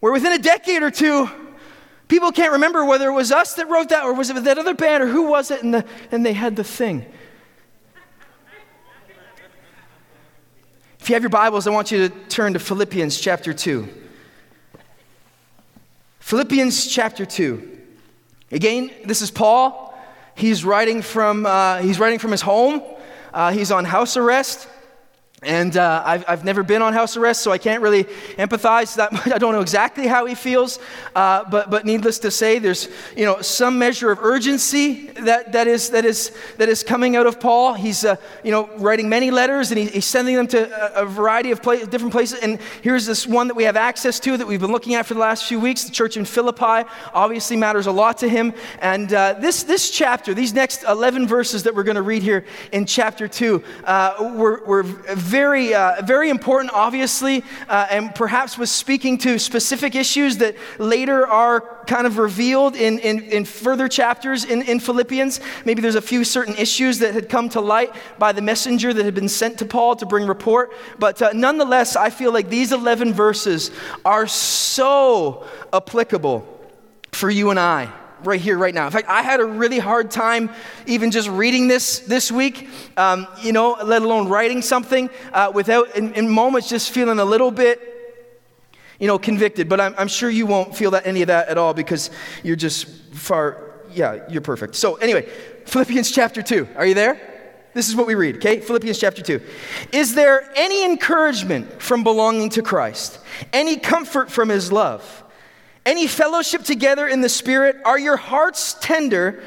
Where 0.00 0.12
within 0.12 0.32
a 0.32 0.38
decade 0.38 0.82
or 0.82 0.90
two, 0.90 1.28
people 2.08 2.32
can't 2.32 2.52
remember 2.52 2.84
whether 2.84 3.08
it 3.08 3.12
was 3.12 3.30
us 3.30 3.54
that 3.54 3.68
wrote 3.68 3.90
that 3.90 4.04
or 4.04 4.14
was 4.14 4.30
it 4.30 4.42
that 4.44 4.58
other 4.58 4.74
band 4.74 5.02
or 5.02 5.06
who 5.06 5.28
was 5.28 5.50
it, 5.50 5.62
and, 5.62 5.74
the, 5.74 5.84
and 6.10 6.24
they 6.24 6.32
had 6.32 6.56
the 6.56 6.64
thing. 6.64 7.04
If 10.98 11.08
you 11.08 11.14
have 11.14 11.22
your 11.22 11.30
Bibles, 11.30 11.66
I 11.66 11.70
want 11.70 11.90
you 11.90 12.08
to 12.08 12.14
turn 12.28 12.52
to 12.52 12.58
Philippians 12.58 13.18
chapter 13.18 13.54
2. 13.54 13.88
Philippians 16.18 16.86
chapter 16.86 17.24
2. 17.24 17.78
Again, 18.52 18.90
this 19.04 19.22
is 19.22 19.30
Paul. 19.30 19.98
He's 20.34 20.64
writing 20.64 21.02
from, 21.02 21.46
uh, 21.46 21.78
he's 21.78 21.98
writing 21.98 22.18
from 22.18 22.32
his 22.32 22.42
home. 22.42 22.82
Uh, 23.32 23.50
he's 23.52 23.72
on 23.72 23.84
house 23.84 24.16
arrest. 24.16 24.68
And 25.42 25.74
uh, 25.78 26.02
I've, 26.04 26.24
I've 26.28 26.44
never 26.44 26.62
been 26.62 26.82
on 26.82 26.92
house 26.92 27.16
arrest, 27.16 27.40
so 27.40 27.50
I 27.50 27.56
can't 27.56 27.82
really 27.82 28.04
empathize 28.36 28.96
that 28.96 29.10
much. 29.12 29.28
I 29.28 29.38
don't 29.38 29.54
know 29.54 29.62
exactly 29.62 30.06
how 30.06 30.26
he 30.26 30.34
feels, 30.34 30.78
uh, 31.16 31.44
but, 31.48 31.70
but 31.70 31.86
needless 31.86 32.18
to 32.20 32.30
say, 32.30 32.58
there's 32.58 32.88
you 33.16 33.24
know, 33.24 33.40
some 33.40 33.78
measure 33.78 34.10
of 34.10 34.18
urgency 34.18 35.06
that, 35.12 35.52
that, 35.52 35.66
is, 35.66 35.90
that, 35.90 36.04
is, 36.04 36.36
that 36.58 36.68
is 36.68 36.82
coming 36.82 37.16
out 37.16 37.26
of 37.26 37.40
Paul. 37.40 37.72
He's 37.72 38.04
uh, 38.04 38.16
you 38.44 38.50
know, 38.50 38.68
writing 38.76 39.08
many 39.08 39.30
letters, 39.30 39.70
and 39.70 39.78
he, 39.78 39.86
he's 39.86 40.04
sending 40.04 40.36
them 40.36 40.46
to 40.48 40.98
a, 40.98 41.04
a 41.04 41.06
variety 41.06 41.52
of 41.52 41.62
play, 41.62 41.86
different 41.86 42.12
places. 42.12 42.40
And 42.40 42.60
here's 42.82 43.06
this 43.06 43.26
one 43.26 43.48
that 43.48 43.54
we 43.54 43.64
have 43.64 43.76
access 43.76 44.20
to 44.20 44.36
that 44.36 44.46
we've 44.46 44.60
been 44.60 44.72
looking 44.72 44.94
at 44.94 45.06
for 45.06 45.14
the 45.14 45.20
last 45.20 45.46
few 45.46 45.58
weeks. 45.58 45.84
The 45.84 45.90
church 45.90 46.18
in 46.18 46.26
Philippi 46.26 46.86
obviously 47.14 47.56
matters 47.56 47.86
a 47.86 47.92
lot 47.92 48.18
to 48.18 48.28
him. 48.28 48.52
And 48.80 49.10
uh, 49.14 49.34
this, 49.34 49.62
this 49.62 49.90
chapter, 49.90 50.34
these 50.34 50.52
next 50.52 50.82
11 50.82 51.26
verses 51.26 51.62
that 51.62 51.74
we're 51.74 51.84
going 51.84 51.96
to 51.96 52.02
read 52.02 52.22
here 52.22 52.44
in 52.72 52.84
chapter 52.84 53.26
2, 53.26 53.64
uh, 53.84 54.34
were, 54.36 54.62
were 54.66 54.84
very, 55.30 55.72
uh, 55.72 56.02
very 56.02 56.28
important, 56.28 56.72
obviously, 56.74 57.44
uh, 57.68 57.86
and 57.88 58.12
perhaps 58.14 58.58
was 58.58 58.70
speaking 58.70 59.16
to 59.18 59.38
specific 59.38 59.94
issues 59.94 60.38
that 60.38 60.56
later 60.78 61.26
are 61.26 61.60
kind 61.86 62.06
of 62.06 62.18
revealed 62.18 62.74
in, 62.74 62.98
in, 62.98 63.20
in 63.20 63.44
further 63.44 63.88
chapters 63.88 64.44
in, 64.44 64.62
in 64.62 64.80
Philippians. 64.80 65.40
Maybe 65.64 65.80
there's 65.80 65.94
a 65.94 66.02
few 66.02 66.24
certain 66.24 66.56
issues 66.56 66.98
that 66.98 67.14
had 67.14 67.28
come 67.28 67.48
to 67.50 67.60
light 67.60 67.94
by 68.18 68.32
the 68.32 68.42
messenger 68.42 68.92
that 68.92 69.04
had 69.04 69.14
been 69.14 69.28
sent 69.28 69.58
to 69.58 69.64
Paul 69.64 69.94
to 69.96 70.06
bring 70.06 70.26
report. 70.26 70.72
But 70.98 71.22
uh, 71.22 71.30
nonetheless, 71.32 71.94
I 71.94 72.10
feel 72.10 72.32
like 72.32 72.48
these 72.48 72.72
11 72.72 73.14
verses 73.14 73.70
are 74.04 74.26
so 74.26 75.46
applicable 75.72 76.46
for 77.12 77.30
you 77.30 77.50
and 77.50 77.60
I 77.60 77.92
right 78.24 78.40
here, 78.40 78.58
right 78.58 78.74
now. 78.74 78.86
In 78.86 78.92
fact, 78.92 79.08
I 79.08 79.22
had 79.22 79.40
a 79.40 79.44
really 79.44 79.78
hard 79.78 80.10
time 80.10 80.50
even 80.86 81.10
just 81.10 81.28
reading 81.28 81.68
this 81.68 82.00
this 82.00 82.30
week, 82.30 82.68
um, 82.96 83.26
you 83.42 83.52
know, 83.52 83.76
let 83.82 84.02
alone 84.02 84.28
writing 84.28 84.62
something 84.62 85.10
uh, 85.32 85.50
without, 85.54 85.96
in, 85.96 86.12
in, 86.14 86.28
moments, 86.28 86.68
just 86.68 86.90
feeling 86.90 87.18
a 87.18 87.24
little 87.24 87.50
bit, 87.50 87.80
you 88.98 89.06
know, 89.06 89.18
convicted. 89.18 89.68
But 89.68 89.80
I'm, 89.80 89.94
I'm 89.98 90.08
sure 90.08 90.30
you 90.30 90.46
won't 90.46 90.76
feel 90.76 90.92
that 90.92 91.06
any 91.06 91.22
of 91.22 91.28
that 91.28 91.48
at 91.48 91.58
all 91.58 91.74
because 91.74 92.10
you're 92.42 92.56
just 92.56 92.86
far, 93.14 93.74
yeah, 93.92 94.24
you're 94.28 94.42
perfect. 94.42 94.76
So, 94.76 94.96
anyway, 94.96 95.28
Philippians 95.66 96.10
chapter 96.10 96.42
2. 96.42 96.68
Are 96.76 96.86
you 96.86 96.94
there? 96.94 97.30
This 97.72 97.88
is 97.88 97.94
what 97.94 98.06
we 98.06 98.16
read, 98.16 98.36
okay? 98.36 98.60
Philippians 98.60 98.98
chapter 98.98 99.22
2. 99.22 99.40
Is 99.92 100.14
there 100.14 100.50
any 100.56 100.84
encouragement 100.84 101.80
from 101.80 102.02
belonging 102.02 102.50
to 102.50 102.62
Christ? 102.62 103.20
Any 103.52 103.76
comfort 103.76 104.30
from 104.30 104.48
his 104.48 104.72
love? 104.72 105.19
Any 105.86 106.06
fellowship 106.06 106.62
together 106.62 107.08
in 107.08 107.20
the 107.20 107.28
Spirit? 107.28 107.76
Are 107.84 107.98
your 107.98 108.16
hearts 108.16 108.76
tender 108.80 109.42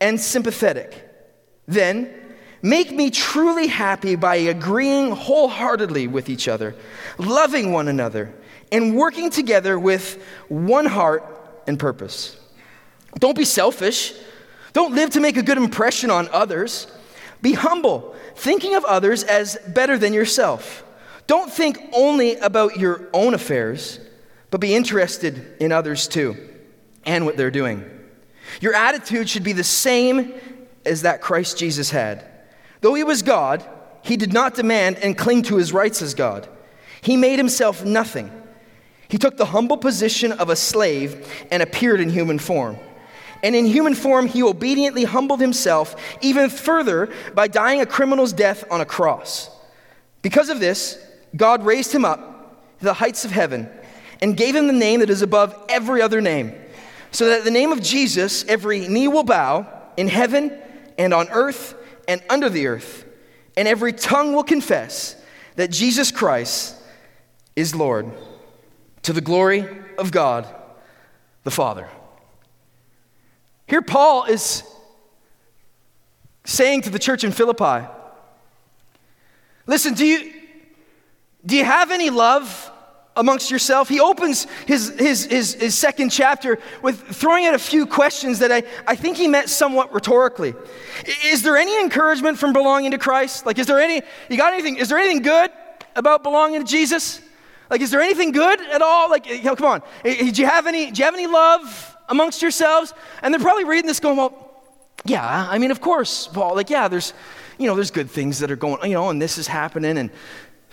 and 0.00 0.20
sympathetic? 0.20 1.02
Then 1.66 2.12
make 2.62 2.90
me 2.90 3.10
truly 3.10 3.68
happy 3.68 4.16
by 4.16 4.36
agreeing 4.36 5.12
wholeheartedly 5.12 6.08
with 6.08 6.28
each 6.28 6.48
other, 6.48 6.74
loving 7.18 7.72
one 7.72 7.88
another, 7.88 8.34
and 8.72 8.96
working 8.96 9.30
together 9.30 9.78
with 9.78 10.22
one 10.48 10.86
heart 10.86 11.24
and 11.66 11.78
purpose. 11.78 12.36
Don't 13.18 13.36
be 13.36 13.44
selfish. 13.44 14.12
Don't 14.72 14.94
live 14.94 15.10
to 15.10 15.20
make 15.20 15.36
a 15.36 15.42
good 15.42 15.58
impression 15.58 16.10
on 16.10 16.28
others. 16.32 16.86
Be 17.42 17.52
humble, 17.52 18.14
thinking 18.34 18.74
of 18.74 18.84
others 18.84 19.22
as 19.22 19.56
better 19.68 19.96
than 19.96 20.12
yourself. 20.12 20.84
Don't 21.26 21.50
think 21.50 21.78
only 21.92 22.36
about 22.36 22.76
your 22.76 23.08
own 23.12 23.34
affairs 23.34 24.00
but 24.50 24.60
be 24.60 24.74
interested 24.74 25.56
in 25.60 25.72
others 25.72 26.08
too 26.08 26.36
and 27.04 27.24
what 27.24 27.36
they're 27.36 27.50
doing. 27.50 27.84
Your 28.60 28.74
attitude 28.74 29.28
should 29.28 29.44
be 29.44 29.52
the 29.52 29.64
same 29.64 30.34
as 30.84 31.02
that 31.02 31.20
Christ 31.20 31.58
Jesus 31.58 31.90
had. 31.90 32.24
Though 32.80 32.94
he 32.94 33.04
was 33.04 33.22
God, 33.22 33.64
he 34.02 34.16
did 34.16 34.32
not 34.32 34.54
demand 34.54 34.98
and 34.98 35.18
cling 35.18 35.42
to 35.42 35.56
his 35.56 35.72
rights 35.72 36.00
as 36.00 36.14
God. 36.14 36.48
He 37.00 37.16
made 37.16 37.38
himself 37.38 37.84
nothing. 37.84 38.30
He 39.08 39.18
took 39.18 39.36
the 39.36 39.46
humble 39.46 39.76
position 39.76 40.32
of 40.32 40.48
a 40.48 40.56
slave 40.56 41.46
and 41.50 41.62
appeared 41.62 42.00
in 42.00 42.10
human 42.10 42.38
form. 42.38 42.76
And 43.42 43.54
in 43.54 43.66
human 43.66 43.94
form, 43.94 44.26
he 44.26 44.42
obediently 44.42 45.04
humbled 45.04 45.40
himself 45.40 45.94
even 46.20 46.50
further 46.50 47.10
by 47.34 47.48
dying 47.48 47.80
a 47.80 47.86
criminal's 47.86 48.32
death 48.32 48.64
on 48.70 48.80
a 48.80 48.86
cross. 48.86 49.50
Because 50.22 50.48
of 50.48 50.58
this, 50.58 50.98
God 51.36 51.64
raised 51.64 51.92
him 51.92 52.04
up 52.04 52.78
to 52.78 52.84
the 52.84 52.94
heights 52.94 53.24
of 53.24 53.30
heaven 53.30 53.68
and 54.20 54.36
gave 54.36 54.54
him 54.54 54.66
the 54.66 54.72
name 54.72 55.00
that 55.00 55.10
is 55.10 55.22
above 55.22 55.54
every 55.68 56.02
other 56.02 56.20
name, 56.20 56.52
so 57.10 57.26
that 57.26 57.38
at 57.38 57.44
the 57.44 57.50
name 57.50 57.72
of 57.72 57.82
Jesus 57.82 58.44
every 58.46 58.88
knee 58.88 59.08
will 59.08 59.24
bow 59.24 59.66
in 59.96 60.08
heaven 60.08 60.56
and 60.98 61.12
on 61.12 61.28
earth 61.30 61.74
and 62.08 62.22
under 62.30 62.48
the 62.48 62.66
earth, 62.66 63.04
and 63.56 63.66
every 63.66 63.92
tongue 63.92 64.32
will 64.32 64.44
confess 64.44 65.16
that 65.56 65.70
Jesus 65.70 66.10
Christ 66.10 66.76
is 67.54 67.74
Lord, 67.74 68.10
to 69.02 69.12
the 69.12 69.20
glory 69.20 69.66
of 69.98 70.10
God 70.10 70.46
the 71.44 71.50
Father. 71.50 71.88
Here, 73.66 73.82
Paul 73.82 74.24
is 74.24 74.62
saying 76.44 76.82
to 76.82 76.90
the 76.90 76.98
church 76.98 77.24
in 77.24 77.32
Philippi, 77.32 77.88
Listen, 79.66 79.94
do 79.94 80.06
you, 80.06 80.32
do 81.44 81.56
you 81.56 81.64
have 81.64 81.90
any 81.90 82.10
love 82.10 82.70
amongst 83.16 83.50
yourself. 83.50 83.88
He 83.88 83.98
opens 83.98 84.46
his, 84.66 84.90
his, 84.98 85.24
his, 85.24 85.54
his, 85.54 85.74
second 85.74 86.10
chapter 86.10 86.58
with 86.82 87.00
throwing 87.00 87.46
out 87.46 87.54
a 87.54 87.58
few 87.58 87.86
questions 87.86 88.38
that 88.40 88.52
I, 88.52 88.62
I 88.86 88.94
think 88.94 89.16
he 89.16 89.26
meant 89.26 89.48
somewhat 89.48 89.92
rhetorically. 89.92 90.54
Is 91.24 91.42
there 91.42 91.56
any 91.56 91.80
encouragement 91.80 92.38
from 92.38 92.52
belonging 92.52 92.90
to 92.92 92.98
Christ? 92.98 93.46
Like, 93.46 93.58
is 93.58 93.66
there 93.66 93.80
any, 93.80 94.02
you 94.28 94.36
got 94.36 94.52
anything, 94.52 94.76
is 94.76 94.88
there 94.88 94.98
anything 94.98 95.22
good 95.22 95.50
about 95.96 96.22
belonging 96.22 96.60
to 96.60 96.66
Jesus? 96.66 97.20
Like, 97.70 97.80
is 97.80 97.90
there 97.90 98.00
anything 98.00 98.32
good 98.32 98.60
at 98.60 98.82
all? 98.82 99.10
Like, 99.10 99.26
you 99.26 99.42
know, 99.42 99.56
come 99.56 99.66
on. 99.66 99.82
Do 100.04 100.10
you 100.42 100.46
have 100.46 100.66
any, 100.66 100.90
do 100.90 100.98
you 100.98 101.04
have 101.04 101.14
any 101.14 101.26
love 101.26 101.96
amongst 102.08 102.42
yourselves? 102.42 102.92
And 103.22 103.32
they're 103.32 103.40
probably 103.40 103.64
reading 103.64 103.86
this 103.86 103.98
going, 103.98 104.16
well, 104.16 104.46
yeah, 105.04 105.46
I 105.50 105.58
mean, 105.58 105.70
of 105.70 105.80
course, 105.80 106.26
Paul, 106.26 106.54
like, 106.54 106.70
yeah, 106.70 106.88
there's, 106.88 107.12
you 107.58 107.66
know, 107.66 107.74
there's 107.74 107.90
good 107.90 108.10
things 108.10 108.40
that 108.40 108.50
are 108.50 108.56
going, 108.56 108.88
you 108.88 108.94
know, 108.94 109.08
and 109.10 109.20
this 109.20 109.38
is 109.38 109.46
happening, 109.46 109.98
and 109.98 110.10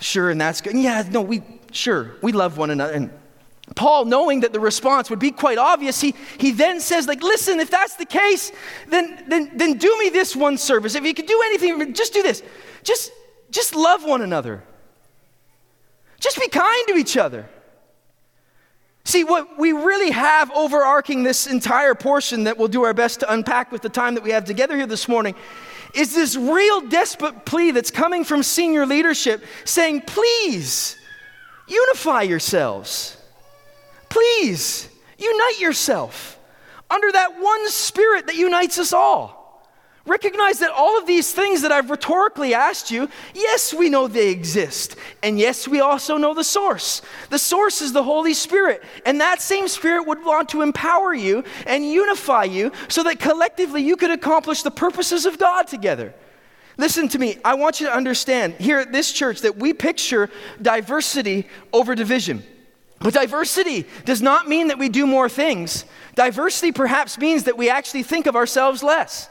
sure, 0.00 0.30
and 0.30 0.40
that's 0.40 0.60
good. 0.60 0.76
Yeah, 0.76 1.04
no, 1.10 1.22
we, 1.22 1.42
sure, 1.74 2.16
we 2.22 2.32
love 2.32 2.56
one 2.56 2.70
another. 2.70 2.92
And 2.92 3.10
Paul, 3.74 4.04
knowing 4.04 4.40
that 4.40 4.52
the 4.52 4.60
response 4.60 5.08
would 5.10 5.18
be 5.18 5.30
quite 5.30 5.58
obvious, 5.58 6.00
he, 6.00 6.14
he 6.38 6.52
then 6.52 6.80
says, 6.80 7.06
like, 7.06 7.22
listen, 7.22 7.60
if 7.60 7.70
that's 7.70 7.96
the 7.96 8.04
case, 8.04 8.52
then, 8.88 9.24
then, 9.28 9.50
then 9.56 9.78
do 9.78 9.96
me 9.98 10.10
this 10.10 10.36
one 10.36 10.58
service. 10.58 10.94
If 10.94 11.04
you 11.04 11.14
could 11.14 11.26
do 11.26 11.42
anything, 11.46 11.94
just 11.94 12.12
do 12.12 12.22
this. 12.22 12.42
Just, 12.82 13.10
just 13.50 13.74
love 13.74 14.04
one 14.04 14.20
another. 14.20 14.62
Just 16.20 16.38
be 16.38 16.48
kind 16.48 16.88
to 16.88 16.96
each 16.96 17.16
other. 17.16 17.48
See, 19.04 19.24
what 19.24 19.58
we 19.58 19.72
really 19.72 20.10
have 20.10 20.50
overarching 20.52 21.22
this 21.22 21.46
entire 21.46 21.94
portion 21.94 22.44
that 22.44 22.56
we'll 22.56 22.68
do 22.68 22.84
our 22.84 22.94
best 22.94 23.20
to 23.20 23.32
unpack 23.32 23.70
with 23.70 23.82
the 23.82 23.90
time 23.90 24.14
that 24.14 24.24
we 24.24 24.30
have 24.30 24.44
together 24.44 24.76
here 24.76 24.86
this 24.86 25.08
morning 25.08 25.34
is 25.94 26.14
this 26.14 26.36
real 26.36 26.80
desperate 26.82 27.44
plea 27.44 27.70
that's 27.70 27.90
coming 27.90 28.24
from 28.24 28.42
senior 28.42 28.86
leadership 28.86 29.44
saying, 29.64 30.00
please, 30.02 30.96
unify 31.66 32.22
yourselves. 32.22 33.16
Please, 34.08 34.88
unite 35.18 35.60
yourself 35.60 36.38
under 36.90 37.10
that 37.10 37.40
one 37.40 37.68
spirit 37.68 38.26
that 38.26 38.36
unites 38.36 38.78
us 38.78 38.92
all. 38.92 39.44
Recognize 40.06 40.58
that 40.58 40.70
all 40.70 40.98
of 40.98 41.06
these 41.06 41.32
things 41.32 41.62
that 41.62 41.72
I've 41.72 41.88
rhetorically 41.88 42.52
asked 42.52 42.90
you, 42.90 43.08
yes, 43.34 43.72
we 43.72 43.88
know 43.88 44.06
they 44.06 44.30
exist. 44.30 44.96
And 45.22 45.38
yes, 45.38 45.66
we 45.66 45.80
also 45.80 46.18
know 46.18 46.34
the 46.34 46.44
source. 46.44 47.00
The 47.30 47.38
source 47.38 47.80
is 47.80 47.94
the 47.94 48.02
Holy 48.02 48.34
Spirit. 48.34 48.82
And 49.06 49.22
that 49.22 49.40
same 49.40 49.66
Spirit 49.66 50.06
would 50.06 50.22
want 50.22 50.50
to 50.50 50.60
empower 50.60 51.14
you 51.14 51.42
and 51.66 51.90
unify 51.90 52.44
you 52.44 52.70
so 52.88 53.02
that 53.04 53.18
collectively 53.18 53.82
you 53.82 53.96
could 53.96 54.10
accomplish 54.10 54.62
the 54.62 54.70
purposes 54.70 55.24
of 55.24 55.38
God 55.38 55.68
together. 55.68 56.12
Listen 56.76 57.08
to 57.08 57.18
me. 57.18 57.38
I 57.44 57.54
want 57.54 57.80
you 57.80 57.86
to 57.86 57.94
understand 57.94 58.54
here 58.54 58.78
at 58.78 58.92
this 58.92 59.12
church 59.12 59.42
that 59.42 59.56
we 59.56 59.72
picture 59.72 60.28
diversity 60.60 61.46
over 61.72 61.94
division. 61.94 62.42
But 63.00 63.14
diversity 63.14 63.86
does 64.04 64.22
not 64.22 64.48
mean 64.48 64.68
that 64.68 64.78
we 64.78 64.88
do 64.88 65.06
more 65.06 65.28
things. 65.28 65.84
Diversity 66.14 66.72
perhaps 66.72 67.18
means 67.18 67.44
that 67.44 67.56
we 67.56 67.68
actually 67.70 68.02
think 68.02 68.26
of 68.26 68.34
ourselves 68.34 68.82
less. 68.82 69.28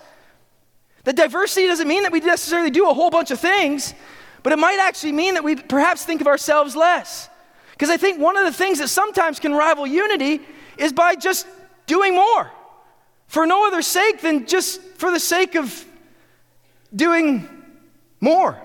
That 1.06 1.16
diversity 1.16 1.68
doesn't 1.68 1.88
mean 1.88 2.04
that 2.04 2.12
we 2.12 2.20
necessarily 2.20 2.70
do 2.70 2.90
a 2.90 2.94
whole 2.94 3.10
bunch 3.10 3.32
of 3.32 3.40
things, 3.40 3.94
but 4.42 4.54
it 4.54 4.60
might 4.60 4.80
actually 4.80 5.12
mean 5.12 5.34
that 5.34 5.44
we 5.44 5.56
perhaps 5.56 6.06
think 6.06 6.22
of 6.22 6.28
ourselves 6.28 6.76
less. 6.76 7.30
Because 7.72 7.90
I 7.90 7.98
think 7.98 8.22
one 8.22 8.38
of 8.38 8.46
the 8.46 8.54
things 8.54 8.80
that 8.80 8.88
sometimes 8.88 9.40
can 9.40 9.54
rival 9.54 9.86
unity 9.86 10.42
is 10.78 10.94
by 10.94 11.16
just 11.16 11.48
doing 11.88 12.16
more 12.16 12.52
for 13.28 13.46
no 13.46 13.68
other 13.68 13.82
sake 13.82 14.22
than 14.22 14.46
just 14.46 14.80
for 14.98 15.12
the 15.12 15.20
sake 15.20 15.56
of 15.56 15.86
doing 16.96 17.48
more. 18.20 18.62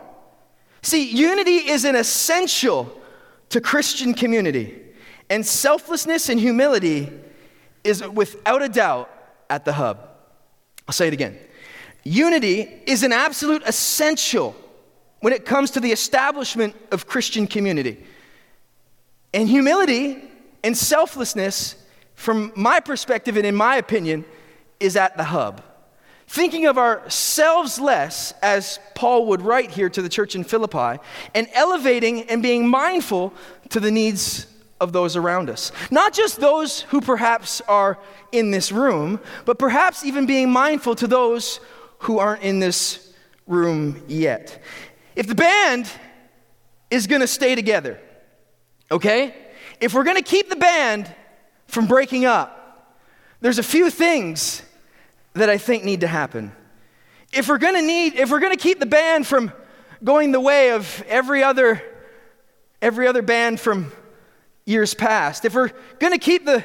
See, 0.82 1.10
unity 1.10 1.56
is 1.56 1.84
an 1.84 1.96
essential 1.96 2.94
to 3.50 3.60
Christian 3.60 4.14
community, 4.14 4.80
and 5.30 5.44
selflessness 5.44 6.28
and 6.28 6.38
humility 6.38 7.10
is 7.84 8.06
without 8.06 8.62
a 8.62 8.68
doubt 8.68 9.10
at 9.48 9.64
the 9.64 9.72
hub. 9.72 10.08
I'll 10.86 10.92
say 10.92 11.08
it 11.08 11.12
again. 11.12 11.38
Unity 12.04 12.82
is 12.86 13.02
an 13.02 13.12
absolute 13.12 13.62
essential 13.66 14.54
when 15.20 15.32
it 15.32 15.44
comes 15.44 15.72
to 15.72 15.80
the 15.80 15.92
establishment 15.92 16.74
of 16.92 17.06
Christian 17.06 17.46
community. 17.46 18.02
And 19.34 19.48
humility 19.48 20.22
and 20.64 20.76
selflessness, 20.76 21.76
from 22.14 22.52
my 22.56 22.80
perspective 22.80 23.36
and 23.36 23.46
in 23.46 23.54
my 23.54 23.76
opinion, 23.76 24.24
is 24.80 24.96
at 24.96 25.16
the 25.16 25.24
hub. 25.24 25.62
Thinking 26.28 26.66
of 26.66 26.76
ourselves 26.76 27.80
less, 27.80 28.34
as 28.42 28.78
Paul 28.94 29.26
would 29.28 29.40
write 29.40 29.70
here 29.70 29.88
to 29.88 30.02
the 30.02 30.10
church 30.10 30.34
in 30.34 30.44
Philippi, 30.44 31.02
and 31.34 31.48
elevating 31.54 32.24
and 32.24 32.42
being 32.42 32.68
mindful 32.68 33.32
to 33.70 33.80
the 33.80 33.90
needs 33.90 34.46
of 34.78 34.92
those 34.92 35.16
around 35.16 35.48
us. 35.48 35.72
Not 35.90 36.12
just 36.12 36.38
those 36.38 36.82
who 36.82 37.00
perhaps 37.00 37.62
are 37.62 37.98
in 38.30 38.50
this 38.50 38.70
room, 38.70 39.20
but 39.46 39.58
perhaps 39.58 40.04
even 40.04 40.26
being 40.26 40.50
mindful 40.50 40.94
to 40.96 41.06
those 41.06 41.60
who 42.00 42.18
aren't 42.18 42.42
in 42.42 42.60
this 42.60 43.14
room 43.46 44.02
yet. 44.06 44.62
If 45.16 45.26
the 45.26 45.34
band 45.34 45.90
is 46.90 47.06
going 47.06 47.22
to 47.22 47.26
stay 47.26 47.54
together, 47.54 47.98
okay? 48.90 49.34
If 49.80 49.94
we're 49.94 50.04
going 50.04 50.16
to 50.16 50.22
keep 50.22 50.50
the 50.50 50.56
band 50.56 51.12
from 51.68 51.86
breaking 51.86 52.26
up, 52.26 52.94
there's 53.40 53.58
a 53.58 53.62
few 53.62 53.88
things 53.88 54.62
that 55.34 55.48
I 55.48 55.58
think 55.58 55.84
need 55.84 56.00
to 56.00 56.06
happen. 56.06 56.52
If 57.32 57.48
we're 57.48 57.58
going 57.58 57.74
to 57.74 57.82
need 57.82 58.14
if 58.14 58.30
we're 58.30 58.40
going 58.40 58.56
to 58.56 58.62
keep 58.62 58.80
the 58.80 58.86
band 58.86 59.26
from 59.26 59.52
going 60.02 60.32
the 60.32 60.40
way 60.40 60.72
of 60.72 61.04
every 61.08 61.42
other 61.42 61.82
every 62.80 63.06
other 63.06 63.22
band 63.22 63.60
from 63.60 63.92
years 64.64 64.94
past, 64.94 65.44
if 65.44 65.54
we're 65.54 65.70
going 65.98 66.12
to 66.12 66.18
keep 66.18 66.44
the 66.44 66.64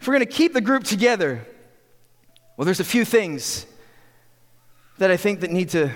if 0.00 0.06
we're 0.06 0.14
going 0.14 0.26
to 0.26 0.32
keep 0.32 0.52
the 0.52 0.60
group 0.60 0.84
together, 0.84 1.46
well 2.56 2.64
there's 2.64 2.80
a 2.80 2.84
few 2.84 3.04
things 3.04 3.66
that 4.98 5.10
I 5.10 5.16
think 5.16 5.40
that 5.40 5.50
need 5.50 5.70
to, 5.70 5.90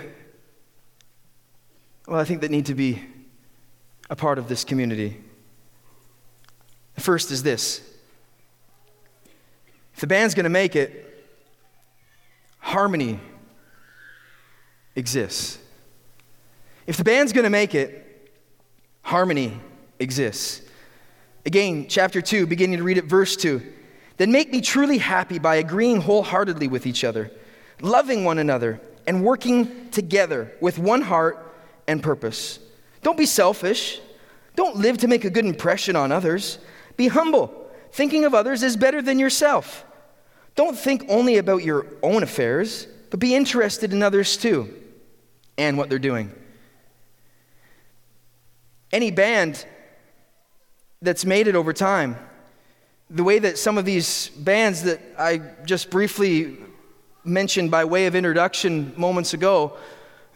well, 2.06 2.20
I 2.20 2.24
think 2.24 2.42
that 2.42 2.50
need 2.50 2.66
to 2.66 2.74
be 2.74 3.02
a 4.10 4.16
part 4.16 4.38
of 4.38 4.48
this 4.48 4.64
community. 4.64 5.22
The 6.96 7.00
first 7.00 7.30
is 7.30 7.42
this 7.42 7.80
if 9.94 10.00
the 10.00 10.06
band's 10.06 10.34
going 10.34 10.44
to 10.44 10.50
make 10.50 10.76
it, 10.76 11.09
harmony 12.60 13.18
exists. 14.94 15.58
If 16.86 16.96
the 16.96 17.04
band's 17.04 17.32
going 17.32 17.44
to 17.44 17.50
make 17.50 17.74
it, 17.74 18.32
harmony 19.02 19.58
exists. 19.98 20.62
Again, 21.44 21.86
chapter 21.88 22.20
2, 22.20 22.46
beginning 22.46 22.78
to 22.78 22.84
read 22.84 22.98
at 22.98 23.04
verse 23.04 23.36
2. 23.36 23.60
Then 24.18 24.32
make 24.32 24.52
me 24.52 24.60
truly 24.60 24.98
happy 24.98 25.38
by 25.38 25.56
agreeing 25.56 26.00
wholeheartedly 26.00 26.68
with 26.68 26.86
each 26.86 27.04
other, 27.04 27.30
loving 27.80 28.24
one 28.24 28.38
another 28.38 28.80
and 29.06 29.24
working 29.24 29.88
together 29.90 30.52
with 30.60 30.78
one 30.78 31.02
heart 31.02 31.54
and 31.88 32.02
purpose. 32.02 32.58
Don't 33.02 33.16
be 33.16 33.26
selfish. 33.26 34.00
Don't 34.56 34.76
live 34.76 34.98
to 34.98 35.08
make 35.08 35.24
a 35.24 35.30
good 35.30 35.46
impression 35.46 35.96
on 35.96 36.12
others. 36.12 36.58
Be 36.96 37.08
humble. 37.08 37.70
Thinking 37.92 38.24
of 38.24 38.34
others 38.34 38.62
is 38.62 38.76
better 38.76 39.00
than 39.00 39.18
yourself. 39.18 39.84
Don't 40.60 40.76
think 40.76 41.06
only 41.08 41.38
about 41.38 41.64
your 41.64 41.86
own 42.02 42.22
affairs, 42.22 42.86
but 43.08 43.18
be 43.18 43.34
interested 43.34 43.94
in 43.94 44.02
others 44.02 44.36
too 44.36 44.68
and 45.56 45.78
what 45.78 45.88
they're 45.88 45.98
doing. 45.98 46.30
Any 48.92 49.10
band 49.10 49.64
that's 51.00 51.24
made 51.24 51.48
it 51.48 51.56
over 51.56 51.72
time, 51.72 52.14
the 53.08 53.24
way 53.24 53.38
that 53.38 53.56
some 53.56 53.78
of 53.78 53.86
these 53.86 54.28
bands 54.36 54.82
that 54.82 55.00
I 55.18 55.40
just 55.64 55.88
briefly 55.88 56.58
mentioned 57.24 57.70
by 57.70 57.86
way 57.86 58.04
of 58.04 58.14
introduction 58.14 58.92
moments 58.98 59.32
ago, 59.32 59.78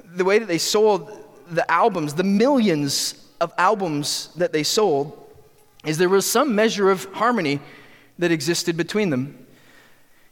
the 0.03 0.25
way 0.25 0.39
that 0.39 0.49
they 0.49 0.57
sold 0.57 1.23
the 1.51 1.71
albums, 1.71 2.15
the 2.15 2.25
millions 2.25 3.29
of 3.43 3.53
albums 3.59 4.31
that 4.37 4.55
they 4.55 4.63
sold, 4.63 5.23
is 5.85 5.99
there 5.99 6.09
was 6.09 6.25
some 6.25 6.55
measure 6.55 6.91
of 6.91 7.05
harmony 7.13 7.61
that 8.19 8.33
existed 8.33 8.75
between 8.79 9.11
them. 9.11 9.44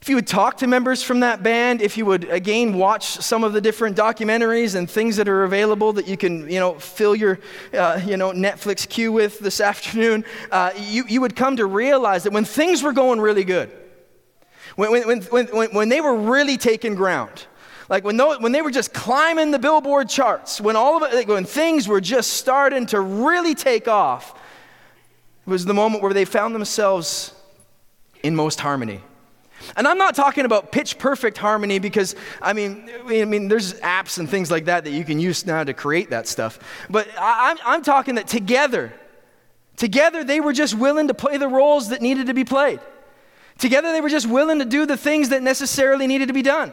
If 0.02 0.08
you 0.08 0.16
would 0.16 0.26
talk 0.26 0.56
to 0.56 0.66
members 0.66 1.00
from 1.04 1.20
that 1.20 1.44
band, 1.44 1.80
if 1.80 1.96
you 1.96 2.04
would 2.06 2.24
again 2.24 2.74
watch 2.74 3.06
some 3.06 3.44
of 3.44 3.52
the 3.52 3.60
different 3.60 3.96
documentaries 3.96 4.74
and 4.74 4.90
things 4.90 5.14
that 5.14 5.28
are 5.28 5.44
available 5.44 5.92
that 5.92 6.08
you 6.08 6.16
can, 6.16 6.50
you 6.50 6.58
know, 6.58 6.74
fill 6.74 7.14
your, 7.14 7.38
uh, 7.72 8.00
you 8.04 8.16
know, 8.16 8.32
Netflix 8.32 8.88
queue 8.88 9.12
with 9.12 9.38
this 9.38 9.60
afternoon, 9.70 10.24
uh, 10.50 10.72
you, 10.76 11.04
you 11.06 11.20
would 11.20 11.36
come 11.36 11.56
to 11.56 11.66
realize 11.66 12.24
that 12.24 12.32
when 12.32 12.44
things 12.44 12.82
were 12.82 12.92
going 12.92 13.20
really 13.20 13.44
good, 13.44 13.70
when, 14.74 14.90
when, 14.90 15.22
when, 15.22 15.46
when, 15.46 15.68
when 15.72 15.88
they 15.88 16.00
were 16.00 16.16
really 16.16 16.56
taking 16.56 16.96
ground, 16.96 17.46
like 17.88 18.02
when, 18.02 18.18
when 18.18 18.50
they 18.50 18.60
were 18.60 18.72
just 18.72 18.92
climbing 18.92 19.52
the 19.52 19.58
billboard 19.60 20.08
charts, 20.08 20.60
when 20.60 20.74
all 20.74 21.04
of 21.04 21.12
it, 21.12 21.28
when 21.28 21.44
things 21.44 21.86
were 21.86 22.00
just 22.00 22.32
starting 22.32 22.86
to 22.86 23.00
really 23.00 23.54
take 23.54 23.86
off, 23.86 24.36
it 25.46 25.50
was 25.50 25.64
the 25.64 25.74
moment 25.74 26.02
where 26.02 26.12
they 26.12 26.24
found 26.24 26.56
themselves 26.56 27.32
in 28.24 28.34
most 28.34 28.58
harmony. 28.58 29.00
And 29.76 29.86
I'm 29.86 29.98
not 29.98 30.14
talking 30.14 30.44
about 30.44 30.72
pitch 30.72 30.98
perfect 30.98 31.38
harmony 31.38 31.78
because, 31.78 32.14
I 32.40 32.52
mean, 32.52 32.90
I 33.06 33.24
mean, 33.24 33.48
there's 33.48 33.74
apps 33.80 34.18
and 34.18 34.28
things 34.28 34.50
like 34.50 34.66
that 34.66 34.84
that 34.84 34.90
you 34.90 35.04
can 35.04 35.20
use 35.20 35.46
now 35.46 35.64
to 35.64 35.74
create 35.74 36.10
that 36.10 36.26
stuff. 36.28 36.58
But 36.90 37.08
I'm, 37.18 37.58
I'm 37.64 37.82
talking 37.82 38.16
that 38.16 38.26
together, 38.28 38.92
together 39.76 40.24
they 40.24 40.40
were 40.40 40.52
just 40.52 40.74
willing 40.74 41.08
to 41.08 41.14
play 41.14 41.38
the 41.38 41.48
roles 41.48 41.88
that 41.90 42.02
needed 42.02 42.26
to 42.26 42.34
be 42.34 42.44
played. 42.44 42.80
Together, 43.58 43.92
they 43.92 44.00
were 44.00 44.08
just 44.08 44.26
willing 44.26 44.58
to 44.58 44.64
do 44.64 44.86
the 44.86 44.96
things 44.96 45.28
that 45.28 45.42
necessarily 45.42 46.06
needed 46.06 46.28
to 46.28 46.34
be 46.34 46.42
done. 46.42 46.72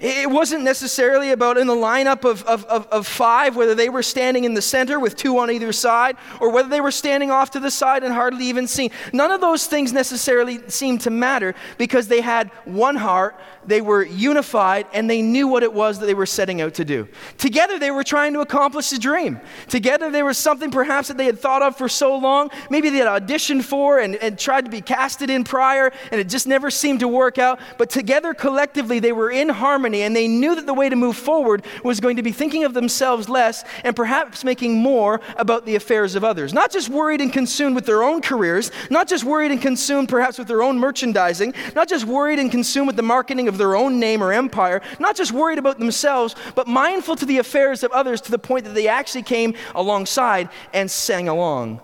It 0.00 0.30
wasn't 0.30 0.64
necessarily 0.64 1.30
about 1.30 1.56
in 1.58 1.66
the 1.66 1.74
lineup 1.74 2.24
of, 2.24 2.42
of, 2.44 2.64
of, 2.66 2.86
of, 2.88 3.06
five, 3.06 3.56
whether 3.56 3.74
they 3.74 3.88
were 3.88 4.02
standing 4.02 4.44
in 4.44 4.54
the 4.54 4.62
center 4.62 5.00
with 5.00 5.16
two 5.16 5.38
on 5.38 5.50
either 5.50 5.72
side, 5.72 6.16
or 6.40 6.50
whether 6.50 6.68
they 6.68 6.80
were 6.80 6.90
standing 6.90 7.30
off 7.30 7.50
to 7.52 7.60
the 7.60 7.70
side 7.70 8.04
and 8.04 8.12
hardly 8.12 8.46
even 8.46 8.66
seen. 8.66 8.90
None 9.12 9.30
of 9.30 9.40
those 9.40 9.66
things 9.66 9.92
necessarily 9.92 10.68
seemed 10.68 11.00
to 11.02 11.10
matter 11.10 11.54
because 11.78 12.08
they 12.08 12.20
had 12.20 12.50
one 12.64 12.96
heart, 12.96 13.36
they 13.66 13.80
were 13.80 14.04
unified, 14.04 14.86
and 14.92 15.08
they 15.08 15.22
knew 15.22 15.48
what 15.48 15.62
it 15.62 15.72
was 15.72 15.98
that 15.98 16.06
they 16.06 16.14
were 16.14 16.26
setting 16.26 16.60
out 16.60 16.74
to 16.74 16.84
do. 16.84 17.08
Together, 17.38 17.78
they 17.78 17.90
were 17.90 18.04
trying 18.04 18.32
to 18.34 18.40
accomplish 18.40 18.92
a 18.92 18.98
dream. 18.98 19.40
Together, 19.68 20.10
there 20.10 20.24
was 20.24 20.38
something 20.38 20.70
perhaps 20.70 21.08
that 21.08 21.16
they 21.16 21.26
had 21.26 21.38
thought 21.38 21.62
of 21.62 21.76
for 21.76 21.88
so 21.88 22.16
long. 22.16 22.50
Maybe 22.70 22.90
they 22.90 22.98
had 22.98 23.08
auditioned 23.08 23.64
for 23.64 23.98
and, 23.98 24.16
and 24.16 24.38
tried 24.38 24.64
to 24.64 24.70
be 24.70 24.80
casted 24.80 25.30
in 25.30 25.44
prior, 25.44 25.92
and 26.10 26.20
it 26.20 26.28
just 26.28 26.46
never 26.46 26.70
seemed 26.70 27.00
to 27.00 27.08
work 27.08 27.38
out. 27.38 27.60
But 27.78 27.90
together, 27.90 28.34
collectively, 28.34 28.98
they 28.98 29.12
were 29.12 29.30
in 29.30 29.48
harmony, 29.48 30.02
and 30.02 30.14
they 30.14 30.28
knew 30.28 30.54
that 30.54 30.66
the 30.66 30.74
way 30.74 30.88
to 30.88 30.96
move 30.96 31.16
forward 31.16 31.64
was 31.82 32.00
going 32.00 32.16
to 32.16 32.22
be 32.22 32.32
thinking 32.32 32.64
of 32.64 32.74
themselves 32.74 33.28
less 33.28 33.64
and 33.84 33.96
perhaps 33.96 34.44
making 34.44 34.76
more 34.78 35.20
about 35.36 35.66
the 35.66 35.74
affairs 35.74 36.14
of 36.14 36.24
others. 36.24 36.52
Not 36.52 36.70
just 36.70 36.88
worried 36.88 37.20
and 37.20 37.32
consumed 37.32 37.74
with 37.74 37.86
their 37.86 38.02
own 38.02 38.20
careers, 38.22 38.70
not 38.90 39.08
just 39.08 39.24
worried 39.24 39.50
and 39.50 39.60
consumed 39.60 40.08
perhaps 40.08 40.38
with 40.38 40.48
their 40.48 40.62
own 40.62 40.78
merchandising, 40.78 41.54
not 41.74 41.88
just 41.88 42.04
worried 42.04 42.38
and 42.38 42.50
consumed 42.50 42.86
with 42.86 42.96
the 42.96 43.02
marketing 43.02 43.48
of 43.48 43.55
their 43.56 43.76
own 43.76 43.98
name 43.98 44.22
or 44.22 44.32
empire, 44.32 44.82
not 44.98 45.16
just 45.16 45.32
worried 45.32 45.58
about 45.58 45.78
themselves, 45.78 46.34
but 46.54 46.66
mindful 46.66 47.16
to 47.16 47.26
the 47.26 47.38
affairs 47.38 47.82
of 47.82 47.90
others 47.92 48.20
to 48.22 48.30
the 48.30 48.38
point 48.38 48.64
that 48.64 48.74
they 48.74 48.88
actually 48.88 49.22
came 49.22 49.54
alongside 49.74 50.48
and 50.72 50.90
sang 50.90 51.28
along. 51.28 51.80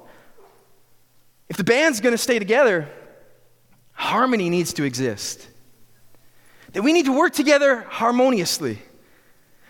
If 1.49 1.57
the 1.57 1.64
band's 1.64 2.00
going 2.00 2.14
to 2.14 2.19
stay 2.19 2.38
together, 2.38 2.88
harmony 3.93 4.49
needs 4.49 4.73
to 4.75 4.85
exist. 4.85 5.49
That 6.73 6.83
we 6.83 6.93
need 6.93 7.05
to 7.07 7.12
work 7.12 7.33
together 7.35 7.83
harmoniously. 7.83 8.79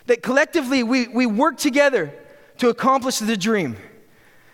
That 0.06 0.22
collectively 0.22 0.82
we, 0.82 1.08
we 1.08 1.26
work 1.26 1.56
together 1.58 2.14
to 2.58 2.68
accomplish 2.68 3.18
the 3.18 3.36
dream. 3.36 3.76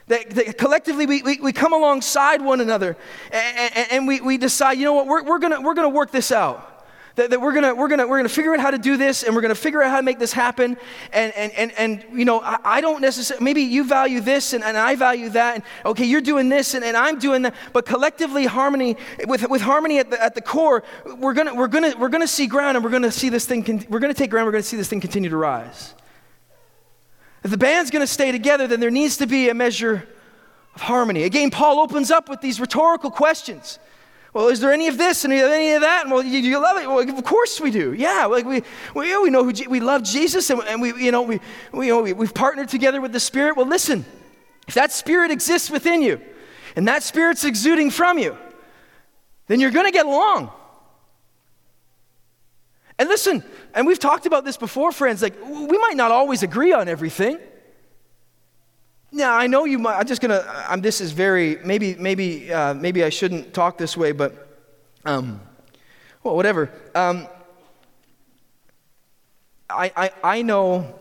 That, 0.07 0.31
that 0.31 0.57
collectively 0.57 1.05
we, 1.05 1.23
we, 1.23 1.39
we, 1.41 1.53
come 1.53 1.75
alongside 1.75 2.41
one 2.41 2.63
another 2.63 2.97
and, 3.31 3.73
and, 3.77 3.93
and, 3.93 4.09
we, 4.09 4.23
we 4.23 4.39
decide, 4.39 4.79
you 4.79 4.85
know 4.85 4.95
what, 4.95 5.07
we're, 5.07 5.23
we're 5.23 5.39
going 5.39 5.63
we're 5.63 5.75
gonna 5.75 5.91
work 5.91 6.11
this 6.11 6.33
out. 6.33 6.78
That, 7.19 7.31
that 7.31 7.41
we're 7.41 7.53
gonna 7.53 7.75
we're 7.75 7.89
gonna 7.89 8.07
we're 8.07 8.19
gonna 8.19 8.29
figure 8.29 8.55
out 8.55 8.61
how 8.61 8.71
to 8.71 8.79
do 8.79 8.97
this, 8.97 9.25
and 9.25 9.35
we're 9.35 9.43
gonna 9.43 9.57
figure 9.57 9.83
out 9.83 9.91
how 9.91 9.97
to 9.97 10.05
make 10.05 10.21
this 10.21 10.33
happen. 10.33 10.77
And 11.13 11.33
and 11.35 11.51
and 11.55 11.73
and 11.73 12.05
you 12.17 12.25
know, 12.25 12.41
I, 12.41 12.59
I 12.63 12.81
don't 12.81 13.01
necessarily 13.01 13.45
maybe 13.45 13.63
you 13.63 13.83
value 13.83 14.21
this 14.21 14.53
and, 14.53 14.63
and 14.63 14.77
I 14.77 14.95
value 14.95 15.29
that, 15.31 15.57
and 15.57 15.65
okay, 15.85 16.05
you're 16.05 16.21
doing 16.21 16.49
this 16.49 16.75
and, 16.75 16.85
and 16.85 16.97
I'm 16.97 17.19
doing 17.19 17.43
that, 17.43 17.57
but 17.73 17.87
collectively 17.87 18.47
harmony 18.47 18.97
with 19.27 19.49
with 19.51 19.63
harmony 19.63 19.99
at 19.99 20.13
the 20.13 20.23
at 20.23 20.37
the 20.37 20.41
core, 20.41 20.85
we're 21.17 21.33
gonna 21.33 21.57
we're 21.57 21.67
gonna 21.67 21.93
we're 21.99 22.09
gonna 22.09 22.29
see 22.29 22.47
ground 22.47 22.77
and 22.77 22.85
we're 22.85 22.93
gonna 22.93 23.11
see 23.11 23.31
this 23.31 23.47
thing 23.47 23.85
we're 23.91 23.99
gonna 23.99 24.15
take 24.15 24.31
ground, 24.31 24.47
we're 24.47 24.53
gonna 24.53 24.63
see 24.63 24.77
this 24.77 24.89
thing 24.89 25.01
continue 25.01 25.29
to 25.29 25.37
rise. 25.37 25.97
If 27.43 27.51
the 27.51 27.59
band's 27.59 27.91
gonna 27.91 28.07
stay 28.07 28.31
together, 28.31 28.69
then 28.69 28.79
there 28.79 28.93
needs 28.93 29.17
to 29.17 29.27
be 29.27 29.49
a 29.49 29.55
measure 29.55 30.07
of 30.77 30.83
harmony. 30.83 31.25
Again, 31.25 31.51
Paul 31.51 31.81
opens 31.81 32.13
up 32.13 32.29
with 32.29 32.41
these 32.43 32.61
rhetorical 32.61 33.11
questions. 33.11 33.81
Well, 34.35 34.49
is 34.49 34.61
there 34.61 34.73
any 34.73 34.89
of 34.89 34.99
this 34.99 35.25
and 35.25 35.33
any 35.33 35.73
of 35.73 35.81
that? 35.81 36.05
And 36.05 36.13
well, 36.13 36.23
you, 36.23 36.39
you 36.39 36.61
love 36.61 36.77
it? 36.77 36.87
Well, 36.87 37.01
of 37.01 37.25
course 37.25 37.61
we 37.61 37.71
do. 37.71 37.95
Yeah, 37.95 38.27
like 38.27 38.45
we, 38.45 38.63
we, 38.95 39.23
we 39.23 39.31
know 39.31 39.43
who 39.43 39.53
we 39.69 39.81
love 39.81 40.03
Jesus 40.03 40.51
and, 40.51 40.63
and 40.63 40.83
we, 40.83 40.95
you 41.03 41.11
know, 41.11 41.23
we, 41.23 41.41
we, 41.73 41.87
you 41.87 41.95
know, 41.95 42.03
we, 42.03 42.13
we've 42.13 42.35
partnered 42.35 42.69
together 42.69 43.01
with 43.01 43.13
the 43.13 43.21
Spirit. 43.21 43.57
Well, 43.57 43.67
listen, 43.67 44.05
if 44.67 44.75
that 44.75 44.93
Spirit 44.93 45.31
exists 45.31 45.71
within 45.71 46.03
you 46.03 46.21
and 46.77 46.87
that 46.89 47.03
Spirit's 47.03 47.45
exuding 47.45 47.91
from 47.91 48.19
you, 48.19 48.37
then 49.47 49.61
you're 49.61 49.71
going 49.71 49.87
to 49.87 49.93
get 49.93 50.05
along. 50.07 50.51
And 52.99 53.09
listen, 53.09 53.43
and 53.75 53.87
we've 53.87 53.99
talked 53.99 54.27
about 54.27 54.45
this 54.45 54.57
before, 54.57 54.93
friends, 54.93 55.23
like 55.23 55.35
we 55.43 55.79
might 55.79 55.97
not 55.97 56.11
always 56.11 56.43
agree 56.43 56.73
on 56.73 56.89
everything. 56.89 57.39
Now, 59.11 59.37
I 59.37 59.47
know 59.47 59.65
you 59.65 59.79
might, 59.79 59.99
I'm 59.99 60.07
just 60.07 60.21
gonna, 60.21 60.45
I'm, 60.69 60.83
this 60.83 61.01
is 61.01 61.13
very, 61.13 61.57
maybe, 61.65 61.95
maybe, 61.95 62.53
uh, 62.53 62.75
maybe 62.75 63.03
I 63.05 63.09
shouldn't 63.09 63.55
talk 63.55 63.79
this 63.79 63.97
way, 63.97 64.13
but, 64.13 64.59
um, 65.07 65.41
well, 66.23 66.37
whatever. 66.37 66.71
Um, 66.95 67.27
I, 69.71 69.93
I, 69.97 70.11
I 70.23 70.43
know, 70.43 70.95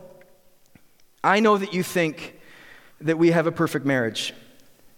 I 1.22 1.40
know 1.40 1.58
that 1.58 1.74
you 1.74 1.82
think 1.82 2.40
that 3.02 3.18
we 3.18 3.30
have 3.30 3.46
a 3.46 3.52
perfect 3.52 3.84
marriage. 3.84 4.32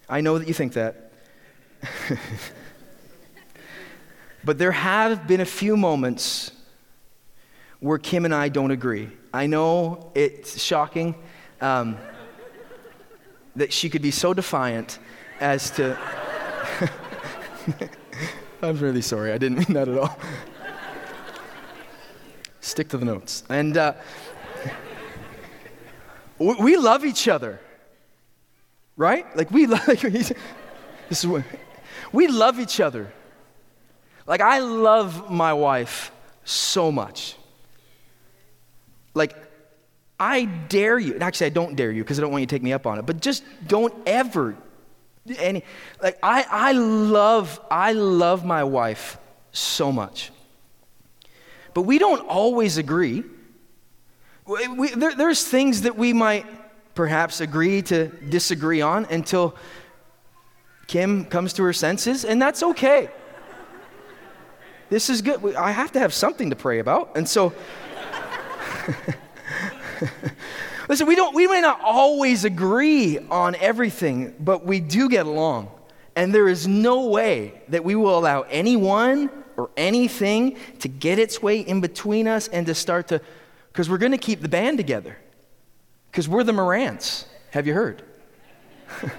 I 0.09 0.21
know 0.21 0.38
that 0.38 0.47
you 0.47 0.55
think 0.55 0.75
that. 0.75 1.13
but 4.45 4.58
there 4.58 4.73
have 4.73 5.26
been 5.26 5.41
a 5.41 5.47
few 5.47 5.76
moments 5.76 6.52
where 7.80 7.99
Kim 7.99 8.25
and 8.25 8.34
I 8.34 8.49
don't 8.49 8.71
agree. 8.71 9.08
I 9.32 9.47
know 9.47 10.13
it's 10.15 10.61
shocking. 10.63 11.15
Um, 11.61 11.97
that 13.56 13.73
she 13.73 13.91
could 13.91 14.02
be 14.02 14.10
so 14.10 14.34
defiant 14.34 14.99
as 15.41 15.71
to. 15.73 15.99
I'm 18.63 18.78
really 18.78 19.02
sorry, 19.02 19.32
I 19.32 19.39
didn't 19.39 19.58
mean 19.58 19.73
that 19.75 19.89
at 19.89 19.99
all. 19.99 20.19
Stick 22.60 22.89
to 22.91 22.99
the 22.99 23.06
notes. 23.06 23.43
And 23.49 23.76
uh, 23.76 23.95
we 26.39 26.76
love 26.76 27.04
each 27.04 27.26
other, 27.28 27.58
right? 28.97 29.25
Like, 29.36 29.50
we 29.50 29.67
love. 29.75 29.86
this 29.86 30.34
is 31.10 31.26
what, 31.26 31.45
we 32.13 32.28
love 32.28 32.60
each 32.60 32.80
other. 32.80 33.13
Like, 34.26 34.41
I 34.41 34.60
love 34.60 35.30
my 35.30 35.52
wife 35.52 36.13
so 36.45 36.93
much. 36.93 37.36
Like, 39.15 39.34
I 40.21 40.45
dare 40.45 40.99
you, 40.99 41.17
actually, 41.19 41.47
I 41.47 41.50
don't 41.50 41.75
dare 41.75 41.91
you 41.91 42.04
because 42.04 42.19
I 42.19 42.23
don't 42.23 42.30
want 42.30 42.43
you 42.43 42.47
to 42.47 42.54
take 42.54 42.63
me 42.63 42.75
up 42.75 42.87
on 42.87 42.99
it, 42.99 43.06
but 43.06 43.21
just 43.21 43.43
don't 43.67 43.95
ever 44.06 44.54
any 45.39 45.65
like 46.02 46.19
I, 46.23 46.45
I 46.49 46.73
love 46.73 47.61
I 47.71 47.93
love 47.93 48.45
my 48.45 48.65
wife 48.65 49.19
so 49.52 49.91
much. 49.93 50.30
But 51.73 51.83
we 51.83 51.99
don't 51.99 52.26
always 52.26 52.78
agree. 52.78 53.25
We, 54.47 54.69
we, 54.69 54.89
there, 54.89 55.15
there's 55.15 55.47
things 55.47 55.83
that 55.83 55.97
we 55.97 56.13
might 56.13 56.47
perhaps 56.95 57.41
agree 57.41 57.83
to 57.83 58.09
disagree 58.09 58.80
on 58.80 59.04
until 59.06 59.54
Kim 60.89 61.25
comes 61.25 61.52
to 61.54 61.63
her 61.63 61.73
senses, 61.73 62.25
and 62.25 62.43
that's 62.43 62.63
okay. 62.63 63.09
This 64.89 65.09
is 65.09 65.23
good. 65.23 65.54
I 65.54 65.71
have 65.71 65.93
to 65.93 66.00
have 66.00 66.13
something 66.13 66.50
to 66.50 66.56
pray 66.56 66.80
about. 66.80 67.13
And 67.15 67.28
so 67.28 67.52
Listen, 70.89 71.06
we, 71.06 71.15
don't, 71.15 71.34
we 71.34 71.47
may 71.47 71.60
not 71.60 71.80
always 71.82 72.45
agree 72.45 73.19
on 73.19 73.54
everything, 73.56 74.34
but 74.41 74.65
we 74.65 74.80
do 74.80 75.08
get 75.08 75.26
along. 75.26 75.71
And 76.17 76.34
there 76.34 76.49
is 76.49 76.67
no 76.67 77.06
way 77.06 77.63
that 77.69 77.84
we 77.84 77.95
will 77.95 78.19
allow 78.19 78.43
anyone 78.43 79.30
or 79.56 79.71
anything 79.76 80.56
to 80.80 80.89
get 80.89 81.19
its 81.19 81.41
way 81.41 81.60
in 81.60 81.80
between 81.80 82.26
us 82.26 82.49
and 82.49 82.67
to 82.67 82.75
start 82.75 83.08
to, 83.08 83.21
because 83.73 83.89
we're 83.89 83.99
going 83.99 84.13
to 84.13 84.19
keep 84.19 84.41
the 84.41 84.49
band 84.49 84.78
together. 84.78 85.17
Because 86.10 86.28
we're 86.28 86.45
the 86.45 86.52
Morants. 86.52 87.26
Have 87.50 87.67
you 87.67 87.75
heard? 87.75 88.02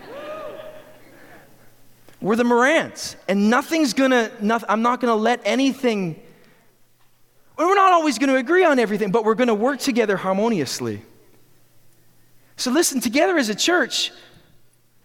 we're 2.22 2.36
the 2.36 2.44
Morants. 2.44 3.16
And 3.28 3.50
nothing's 3.50 3.94
going 3.94 4.12
to, 4.12 4.32
I'm 4.68 4.82
not 4.82 5.00
going 5.00 5.12
to 5.12 5.22
let 5.22 5.42
anything 5.46 6.22
we're 7.58 7.76
not 7.76 7.94
always 7.94 8.18
going 8.18 8.30
to 8.30 8.38
agree 8.38 8.64
on 8.64 8.80
everything, 8.80 9.12
but 9.12 9.24
we're 9.24 9.36
going 9.36 9.48
to 9.48 9.54
work 9.54 9.80
together 9.80 10.18
harmoniously. 10.18 11.02
So, 12.58 12.72
listen, 12.72 13.00
together 13.00 13.38
as 13.38 13.50
a 13.50 13.56
church, 13.56 14.12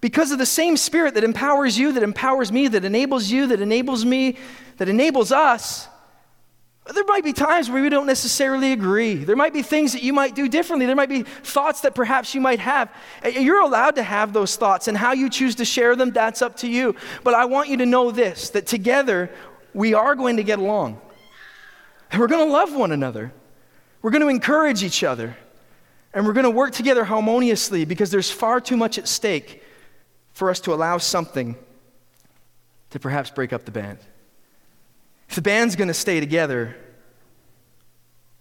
because 0.01 0.31
of 0.31 0.39
the 0.39 0.47
same 0.47 0.77
spirit 0.77 1.15
that 1.15 1.25
empowers 1.25 1.79
you, 1.79 1.93
that 1.93 2.03
empowers 2.03 2.53
me, 2.53 2.69
that 2.69 2.85
enables 2.85 3.31
you, 3.31 3.47
that 3.49 3.61
enables 3.61 4.05
me, 4.05 4.37
that 4.77 4.89
enables 4.89 5.33
us, 5.33 5.89
there 6.95 7.05
might 7.05 7.25
be 7.25 7.33
times 7.33 7.69
where 7.69 7.83
we 7.83 7.89
don't 7.89 8.07
necessarily 8.07 8.73
agree. 8.73 9.17
There 9.17 9.35
might 9.35 9.53
be 9.53 9.63
things 9.63 9.93
that 9.93 10.05
you 10.05 10.13
might 10.13 10.37
do 10.37 10.49
differently. 10.49 10.87
There 10.87 10.95
might 10.95 11.09
be 11.09 11.23
thoughts 11.23 11.81
that 11.81 11.97
perhaps 11.97 12.33
you 12.35 12.41
might 12.41 12.61
have. 12.61 12.93
You're 13.29 13.61
allowed 13.61 13.97
to 13.97 14.05
have 14.05 14.33
those 14.33 14.55
thoughts, 14.57 14.87
and 14.87 14.97
how 14.97 15.13
you 15.13 15.29
choose 15.29 15.57
to 15.57 15.65
share 15.65 15.97
them, 15.97 16.13
that's 16.13 16.43
up 16.43 16.57
to 16.59 16.69
you. 16.69 16.95
But 17.25 17.35
I 17.35 17.47
want 17.47 17.69
you 17.69 17.79
to 17.79 17.87
know 17.87 18.13
this 18.13 18.51
that 18.51 18.67
together 18.67 19.31
we 19.75 19.95
are 19.95 20.15
going 20.15 20.37
to 20.37 20.45
get 20.45 20.61
along. 20.61 21.01
And 22.11 22.21
we're 22.21 22.29
going 22.29 22.47
to 22.47 22.53
love 22.53 22.75
one 22.75 22.93
another. 22.93 23.33
We're 24.03 24.11
going 24.11 24.23
to 24.23 24.29
encourage 24.29 24.83
each 24.83 25.03
other. 25.03 25.37
And 26.15 26.27
we're 26.27 26.33
going 26.33 26.45
to 26.45 26.51
work 26.51 26.73
together 26.73 27.05
harmoniously 27.05 27.85
because 27.85 28.11
there's 28.11 28.31
far 28.31 28.61
too 28.61 28.77
much 28.77 28.99
at 28.99 29.09
stake 29.09 29.63
for 30.33 30.51
us 30.51 30.61
to 30.61 30.73
allow 30.73 30.99
something 30.99 31.57
to 32.91 32.99
perhaps 32.99 33.31
break 33.31 33.53
up 33.53 33.65
the 33.65 33.71
band. 33.71 33.99
If 35.29 35.35
the 35.35 35.43
band's 35.43 35.77
going 35.77 35.89
to 35.89 35.95
stay 35.95 36.21
together, 36.21 36.77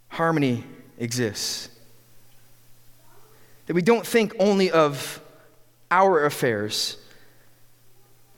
harmony 0.09 0.63
exists. 0.97 1.69
That 3.65 3.73
we 3.73 3.81
don't 3.81 4.05
think 4.05 4.33
only 4.39 4.71
of 4.71 5.21
our 5.89 6.25
affairs, 6.25 6.97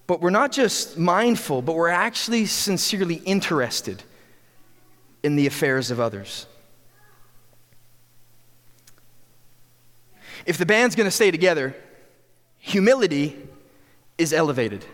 but 0.07 0.21
we're 0.21 0.29
not 0.29 0.51
just 0.51 0.97
mindful, 0.97 1.61
but 1.61 1.75
we're 1.75 1.89
actually 1.89 2.45
sincerely 2.45 3.15
interested 3.15 4.01
in 5.27 5.35
the 5.35 5.45
affairs 5.45 5.91
of 5.91 5.99
others. 5.99 6.47
If 10.45 10.57
the 10.57 10.65
band's 10.65 10.95
going 10.95 11.05
to 11.05 11.11
stay 11.11 11.31
together, 11.31 11.75
humility 12.57 13.35
is 14.17 14.31
elevated. 14.31 14.85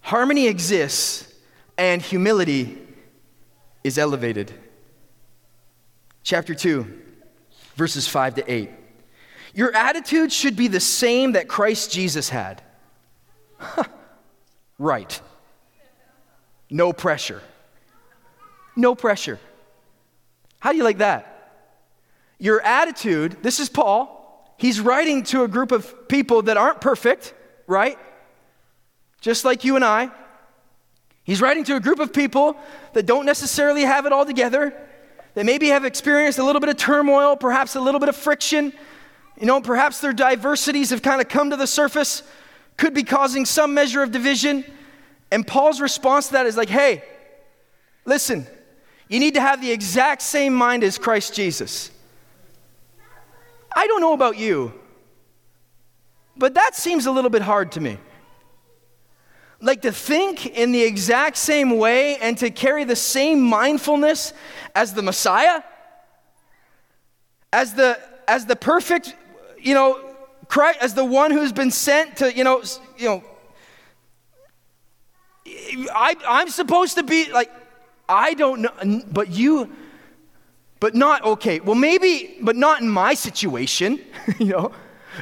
Harmony 0.00 0.46
exists, 0.46 1.34
and 1.76 2.00
humility 2.00 2.78
is 3.82 3.98
elevated. 3.98 4.52
chapter 6.22 6.54
2, 6.54 6.86
verses 7.74 8.06
5 8.06 8.36
to 8.36 8.52
8. 8.52 8.70
Your 9.52 9.74
attitude 9.74 10.32
should 10.32 10.54
be 10.54 10.68
the 10.68 10.78
same 10.78 11.32
that 11.32 11.48
Christ 11.48 11.90
Jesus 11.90 12.28
had. 12.28 12.62
right. 14.78 15.20
No 16.70 16.92
pressure. 16.92 17.42
No 18.76 18.94
pressure. 18.94 19.40
How 20.62 20.70
do 20.70 20.76
you 20.76 20.84
like 20.84 20.98
that? 20.98 21.26
Your 22.38 22.60
attitude, 22.60 23.38
this 23.42 23.58
is 23.58 23.68
Paul. 23.68 24.54
He's 24.56 24.78
writing 24.78 25.24
to 25.24 25.42
a 25.42 25.48
group 25.48 25.72
of 25.72 26.06
people 26.06 26.42
that 26.42 26.56
aren't 26.56 26.80
perfect, 26.80 27.34
right? 27.66 27.98
Just 29.20 29.44
like 29.44 29.64
you 29.64 29.74
and 29.74 29.84
I. 29.84 30.12
He's 31.24 31.40
writing 31.40 31.64
to 31.64 31.74
a 31.74 31.80
group 31.80 31.98
of 31.98 32.12
people 32.12 32.56
that 32.92 33.06
don't 33.06 33.26
necessarily 33.26 33.82
have 33.82 34.06
it 34.06 34.12
all 34.12 34.24
together, 34.24 34.72
that 35.34 35.44
maybe 35.44 35.66
have 35.66 35.84
experienced 35.84 36.38
a 36.38 36.44
little 36.44 36.60
bit 36.60 36.68
of 36.68 36.76
turmoil, 36.76 37.36
perhaps 37.36 37.74
a 37.74 37.80
little 37.80 37.98
bit 37.98 38.08
of 38.08 38.14
friction. 38.14 38.72
You 39.40 39.46
know, 39.46 39.60
perhaps 39.60 40.00
their 40.00 40.12
diversities 40.12 40.90
have 40.90 41.02
kind 41.02 41.20
of 41.20 41.28
come 41.28 41.50
to 41.50 41.56
the 41.56 41.66
surface, 41.66 42.22
could 42.76 42.94
be 42.94 43.02
causing 43.02 43.46
some 43.46 43.74
measure 43.74 44.00
of 44.00 44.12
division. 44.12 44.64
And 45.32 45.44
Paul's 45.44 45.80
response 45.80 46.28
to 46.28 46.34
that 46.34 46.46
is 46.46 46.56
like, 46.56 46.68
hey, 46.68 47.02
listen, 48.04 48.46
you 49.12 49.20
need 49.20 49.34
to 49.34 49.42
have 49.42 49.60
the 49.60 49.70
exact 49.70 50.22
same 50.22 50.54
mind 50.54 50.82
as 50.82 50.96
Christ 50.96 51.34
Jesus. 51.34 51.90
I 53.76 53.86
don't 53.86 54.00
know 54.00 54.14
about 54.14 54.38
you, 54.38 54.72
but 56.34 56.54
that 56.54 56.74
seems 56.74 57.04
a 57.04 57.10
little 57.10 57.28
bit 57.28 57.42
hard 57.42 57.72
to 57.72 57.80
me. 57.80 57.98
Like 59.60 59.82
to 59.82 59.92
think 59.92 60.46
in 60.46 60.72
the 60.72 60.80
exact 60.82 61.36
same 61.36 61.76
way 61.76 62.16
and 62.16 62.38
to 62.38 62.48
carry 62.48 62.84
the 62.84 62.96
same 62.96 63.42
mindfulness 63.42 64.32
as 64.74 64.94
the 64.94 65.02
Messiah, 65.02 65.62
as 67.52 67.74
the 67.74 68.00
as 68.26 68.46
the 68.46 68.56
perfect, 68.56 69.14
you 69.60 69.74
know, 69.74 70.00
Christ, 70.48 70.78
as 70.80 70.94
the 70.94 71.04
one 71.04 71.32
who's 71.32 71.52
been 71.52 71.70
sent 71.70 72.16
to, 72.16 72.34
you 72.34 72.44
know, 72.44 72.62
you 72.96 73.08
know. 73.08 73.24
I, 75.94 76.16
I'm 76.26 76.48
supposed 76.48 76.94
to 76.94 77.02
be 77.02 77.30
like, 77.30 77.50
I 78.12 78.34
don't 78.34 78.62
know, 78.62 79.02
but 79.10 79.30
you, 79.30 79.72
but 80.80 80.94
not, 80.94 81.24
okay, 81.24 81.60
well, 81.60 81.74
maybe, 81.74 82.36
but 82.42 82.56
not 82.56 82.80
in 82.82 82.88
my 82.88 83.14
situation, 83.14 84.00
you 84.38 84.46
know. 84.46 84.72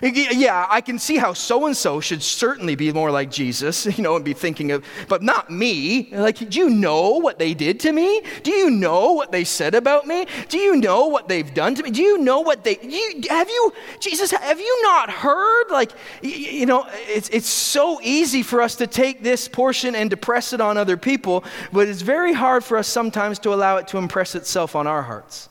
Yeah, 0.02 0.66
I 0.70 0.80
can 0.80 0.98
see 0.98 1.16
how 1.16 1.32
so 1.32 1.66
and 1.66 1.76
so 1.76 2.00
should 2.00 2.22
certainly 2.22 2.74
be 2.74 2.92
more 2.92 3.10
like 3.10 3.30
Jesus, 3.30 3.86
you 3.98 4.02
know, 4.02 4.16
and 4.16 4.24
be 4.24 4.32
thinking 4.32 4.70
of, 4.72 4.84
but 5.08 5.22
not 5.22 5.50
me. 5.50 6.08
Like, 6.12 6.36
do 6.36 6.58
you 6.58 6.70
know 6.70 7.18
what 7.18 7.38
they 7.38 7.54
did 7.54 7.80
to 7.80 7.92
me? 7.92 8.22
Do 8.42 8.50
you 8.50 8.70
know 8.70 9.12
what 9.12 9.32
they 9.32 9.44
said 9.44 9.74
about 9.74 10.06
me? 10.06 10.26
Do 10.48 10.58
you 10.58 10.76
know 10.76 11.06
what 11.06 11.28
they've 11.28 11.52
done 11.52 11.74
to 11.74 11.82
me? 11.82 11.90
Do 11.90 12.02
you 12.02 12.18
know 12.18 12.40
what 12.40 12.64
they, 12.64 12.78
you, 12.82 13.22
have 13.28 13.48
you, 13.48 13.72
Jesus, 13.98 14.30
have 14.30 14.60
you 14.60 14.82
not 14.84 15.10
heard? 15.10 15.70
Like, 15.70 15.92
you 16.22 16.66
know, 16.66 16.86
it's, 16.92 17.28
it's 17.30 17.48
so 17.48 18.00
easy 18.02 18.42
for 18.42 18.62
us 18.62 18.76
to 18.76 18.86
take 18.86 19.22
this 19.22 19.48
portion 19.48 19.94
and 19.94 20.10
to 20.10 20.16
press 20.16 20.52
it 20.52 20.60
on 20.60 20.78
other 20.78 20.96
people, 20.96 21.44
but 21.72 21.88
it's 21.88 22.02
very 22.02 22.32
hard 22.32 22.64
for 22.64 22.76
us 22.76 22.86
sometimes 22.86 23.38
to 23.40 23.52
allow 23.52 23.76
it 23.76 23.88
to 23.88 23.98
impress 23.98 24.34
itself 24.34 24.76
on 24.76 24.86
our 24.86 25.02
hearts. 25.02 25.48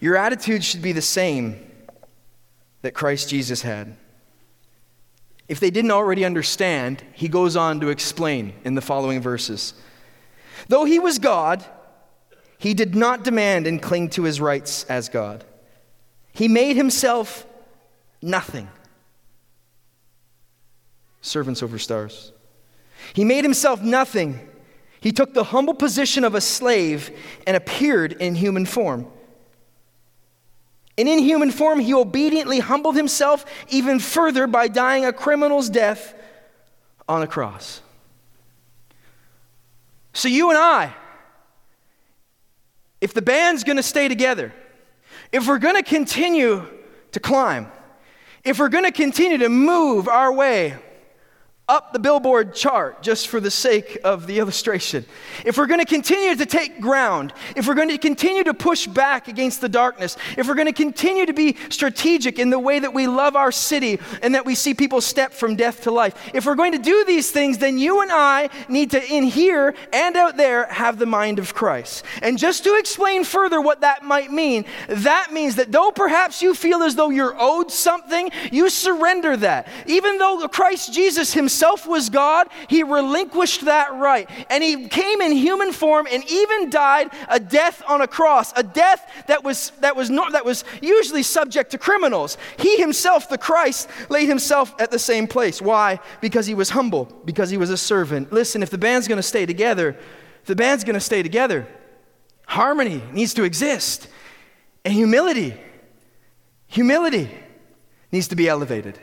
Your 0.00 0.16
attitude 0.16 0.62
should 0.62 0.82
be 0.82 0.92
the 0.92 1.02
same 1.02 1.64
that 2.82 2.94
Christ 2.94 3.28
Jesus 3.28 3.62
had. 3.62 3.96
If 5.48 5.60
they 5.60 5.70
didn't 5.70 5.92
already 5.92 6.24
understand, 6.24 7.02
he 7.12 7.28
goes 7.28 7.56
on 7.56 7.80
to 7.80 7.88
explain 7.88 8.52
in 8.64 8.74
the 8.74 8.80
following 8.80 9.20
verses. 9.20 9.74
Though 10.68 10.84
he 10.84 10.98
was 10.98 11.18
God, 11.18 11.64
he 12.58 12.74
did 12.74 12.94
not 12.94 13.22
demand 13.22 13.66
and 13.66 13.80
cling 13.80 14.10
to 14.10 14.24
his 14.24 14.40
rights 14.40 14.84
as 14.84 15.08
God. 15.08 15.44
He 16.32 16.48
made 16.48 16.76
himself 16.76 17.46
nothing. 18.20 18.68
Servants 21.20 21.62
over 21.62 21.78
stars. 21.78 22.32
He 23.14 23.24
made 23.24 23.44
himself 23.44 23.82
nothing. 23.82 24.48
He 25.00 25.12
took 25.12 25.34
the 25.34 25.44
humble 25.44 25.74
position 25.74 26.24
of 26.24 26.34
a 26.34 26.40
slave 26.40 27.10
and 27.46 27.56
appeared 27.56 28.12
in 28.14 28.34
human 28.34 28.66
form. 28.66 29.06
And 30.98 31.08
in 31.08 31.18
human 31.18 31.50
form, 31.50 31.78
he 31.78 31.92
obediently 31.92 32.58
humbled 32.58 32.96
himself 32.96 33.44
even 33.68 33.98
further 33.98 34.46
by 34.46 34.68
dying 34.68 35.04
a 35.04 35.12
criminal's 35.12 35.68
death 35.68 36.14
on 37.08 37.22
a 37.22 37.26
cross. 37.26 37.82
So, 40.14 40.28
you 40.28 40.48
and 40.48 40.58
I, 40.58 40.94
if 43.00 43.12
the 43.12 43.20
band's 43.20 43.62
gonna 43.62 43.82
stay 43.82 44.08
together, 44.08 44.54
if 45.30 45.46
we're 45.46 45.58
gonna 45.58 45.82
continue 45.82 46.66
to 47.12 47.20
climb, 47.20 47.70
if 48.42 48.58
we're 48.58 48.70
gonna 48.70 48.92
continue 48.92 49.38
to 49.38 49.50
move 49.50 50.08
our 50.08 50.32
way 50.32 50.78
up 51.68 51.92
the 51.92 51.98
billboard 51.98 52.54
chart 52.54 53.02
just 53.02 53.26
for 53.26 53.40
the 53.40 53.50
sake 53.50 53.98
of 54.04 54.28
the 54.28 54.38
illustration. 54.38 55.04
If 55.44 55.58
we're 55.58 55.66
going 55.66 55.80
to 55.80 55.84
continue 55.84 56.36
to 56.36 56.46
take 56.46 56.80
ground, 56.80 57.32
if 57.56 57.66
we're 57.66 57.74
going 57.74 57.88
to 57.88 57.98
continue 57.98 58.44
to 58.44 58.54
push 58.54 58.86
back 58.86 59.26
against 59.26 59.60
the 59.60 59.68
darkness, 59.68 60.16
if 60.38 60.46
we're 60.46 60.54
going 60.54 60.68
to 60.68 60.72
continue 60.72 61.26
to 61.26 61.32
be 61.32 61.56
strategic 61.70 62.38
in 62.38 62.50
the 62.50 62.58
way 62.58 62.78
that 62.78 62.94
we 62.94 63.08
love 63.08 63.34
our 63.34 63.50
city 63.50 63.98
and 64.22 64.36
that 64.36 64.46
we 64.46 64.54
see 64.54 64.74
people 64.74 65.00
step 65.00 65.32
from 65.32 65.56
death 65.56 65.82
to 65.82 65.90
life, 65.90 66.14
if 66.32 66.46
we're 66.46 66.54
going 66.54 66.70
to 66.70 66.78
do 66.78 67.04
these 67.04 67.32
things, 67.32 67.58
then 67.58 67.78
you 67.78 68.00
and 68.00 68.12
I 68.12 68.48
need 68.68 68.92
to, 68.92 69.04
in 69.04 69.24
here 69.24 69.74
and 69.92 70.16
out 70.16 70.36
there, 70.36 70.66
have 70.66 71.00
the 71.00 71.06
mind 71.06 71.40
of 71.40 71.52
Christ. 71.52 72.04
And 72.22 72.38
just 72.38 72.62
to 72.62 72.76
explain 72.78 73.24
further 73.24 73.60
what 73.60 73.80
that 73.80 74.04
might 74.04 74.30
mean, 74.30 74.66
that 74.88 75.32
means 75.32 75.56
that 75.56 75.72
though 75.72 75.90
perhaps 75.90 76.42
you 76.42 76.54
feel 76.54 76.84
as 76.84 76.94
though 76.94 77.10
you're 77.10 77.34
owed 77.36 77.72
something, 77.72 78.30
you 78.52 78.70
surrender 78.70 79.36
that. 79.38 79.66
Even 79.86 80.18
though 80.18 80.46
Christ 80.46 80.94
Jesus 80.94 81.32
himself 81.32 81.55
himself 81.56 81.86
was 81.86 82.10
God, 82.10 82.48
he 82.68 82.82
relinquished 82.82 83.64
that 83.64 83.94
right. 83.94 84.28
And 84.50 84.62
he 84.62 84.88
came 84.88 85.22
in 85.22 85.32
human 85.32 85.72
form 85.72 86.06
and 86.10 86.22
even 86.28 86.68
died 86.68 87.10
a 87.30 87.40
death 87.40 87.82
on 87.88 88.02
a 88.02 88.06
cross, 88.06 88.52
a 88.56 88.62
death 88.62 89.24
that 89.26 89.42
was, 89.42 89.70
that 89.80 89.96
was, 89.96 90.10
not, 90.10 90.32
that 90.32 90.44
was 90.44 90.64
usually 90.82 91.22
subject 91.22 91.70
to 91.70 91.78
criminals. 91.78 92.36
He 92.58 92.76
himself, 92.76 93.30
the 93.30 93.38
Christ, 93.38 93.88
laid 94.10 94.28
himself 94.28 94.74
at 94.78 94.90
the 94.90 94.98
same 94.98 95.26
place. 95.26 95.62
Why? 95.62 95.98
Because 96.20 96.46
he 96.46 96.52
was 96.52 96.68
humble, 96.68 97.06
because 97.24 97.48
he 97.48 97.56
was 97.56 97.70
a 97.70 97.78
servant. 97.78 98.34
Listen, 98.34 98.62
if 98.62 98.68
the 98.68 98.76
band's 98.76 99.08
going 99.08 99.16
to 99.16 99.22
stay 99.22 99.46
together, 99.46 99.96
the 100.44 100.56
band's 100.56 100.84
going 100.84 100.94
to 100.94 101.00
stay 101.00 101.22
together. 101.22 101.66
Harmony 102.46 103.02
needs 103.12 103.32
to 103.34 103.44
exist. 103.44 104.08
And 104.84 104.92
humility, 104.92 105.58
humility 106.66 107.30
needs 108.12 108.28
to 108.28 108.36
be 108.36 108.46
elevated. 108.46 109.00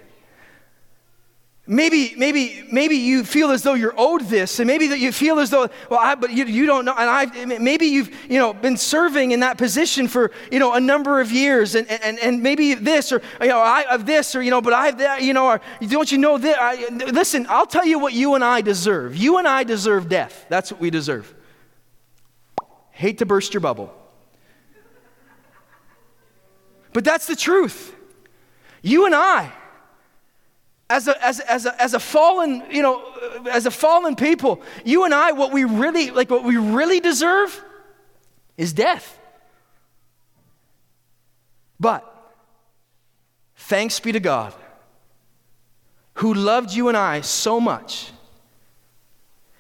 Maybe, 1.66 2.14
maybe, 2.18 2.68
maybe 2.70 2.98
you 2.98 3.24
feel 3.24 3.52
as 3.52 3.64
though 3.64 3.74
you're 3.74 3.94
owed 3.96 4.24
this, 4.24 4.60
and 4.60 4.68
maybe 4.68 4.88
that 4.88 5.00
you 5.00 5.14
feel 5.14 5.40
as 5.40 5.50
though, 5.50 5.70
well, 5.90 6.00
I, 6.02 6.16
but 6.16 6.34
you, 6.34 6.44
you 6.44 6.66
don't 6.66 6.84
know, 6.84 6.94
and 6.98 7.10
I, 7.10 7.46
maybe 7.58 7.86
you've, 7.86 8.10
you 8.30 8.38
know, 8.38 8.54
been 8.54 8.76
serving 8.76 9.32
in 9.32 9.40
that 9.40 9.58
position 9.58 10.10
for, 10.10 10.32
you 10.52 10.60
know, 10.60 10.74
a 10.74 10.82
number 10.82 11.22
of 11.22 11.32
years, 11.32 11.76
and, 11.76 11.90
and, 11.90 12.20
and 12.20 12.44
maybe 12.44 12.74
this, 12.74 13.14
or, 13.14 13.22
you 13.40 13.48
know, 13.48 13.60
I 13.60 13.86
have 13.90 14.06
this, 14.06 14.36
or, 14.36 14.42
you 14.42 14.52
know, 14.52 14.60
but 14.60 14.74
I 14.74 14.88
have 14.88 14.98
that, 14.98 15.22
you 15.22 15.32
know, 15.32 15.48
or 15.48 15.62
don't 15.88 16.12
you 16.12 16.18
know 16.18 16.38
this? 16.38 16.58
I, 16.60 16.90
listen, 16.90 17.46
I'll 17.48 17.66
tell 17.66 17.86
you 17.86 17.98
what 17.98 18.12
you 18.12 18.36
and 18.36 18.44
I 18.44 18.60
deserve. 18.60 19.16
You 19.16 19.38
and 19.38 19.48
I 19.48 19.64
deserve 19.64 20.10
death. 20.10 20.46
That's 20.50 20.70
what 20.70 20.82
we 20.82 20.90
deserve. 20.90 21.34
Hate 22.92 23.20
to 23.20 23.26
burst 23.26 23.54
your 23.54 23.62
bubble. 23.62 23.94
But 26.92 27.06
that's 27.06 27.26
the 27.26 27.38
truth. 27.38 27.96
You 28.82 29.06
and 29.06 29.16
I, 29.16 29.54
as 30.90 31.08
a, 31.08 31.26
as, 31.26 31.40
as, 31.40 31.66
a, 31.66 31.82
as 31.82 31.94
a 31.94 32.00
fallen, 32.00 32.64
you 32.70 32.82
know, 32.82 33.04
as 33.50 33.66
a 33.66 33.72
fallen 33.72 34.16
people, 34.16 34.62
you 34.84 35.06
and 35.06 35.14
I, 35.14 35.32
what 35.32 35.52
we 35.52 35.64
really, 35.64 36.12
like 36.12 36.30
what 36.30 36.44
we 36.44 36.58
really 36.58 37.00
deserve 37.00 37.64
is 38.58 38.74
death. 38.74 39.20
But 41.80 42.10
thanks 43.56 44.00
be 44.00 44.12
to 44.12 44.20
God 44.20 44.54
who 46.16 46.34
loved 46.34 46.72
you 46.74 46.90
and 46.90 46.98
I 46.98 47.22
so 47.22 47.60
much 47.60 48.12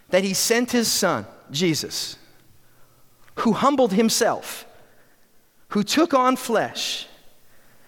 that 0.09 0.23
he 0.23 0.33
sent 0.33 0.71
his 0.71 0.91
son, 0.91 1.25
Jesus, 1.49 2.17
who 3.39 3.53
humbled 3.53 3.93
himself, 3.93 4.67
who 5.69 5.83
took 5.83 6.13
on 6.13 6.35
flesh, 6.35 7.07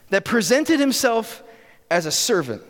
that 0.09 0.25
presented 0.25 0.79
himself 0.79 1.43
as 1.91 2.07
a 2.07 2.11
servant 2.11 2.63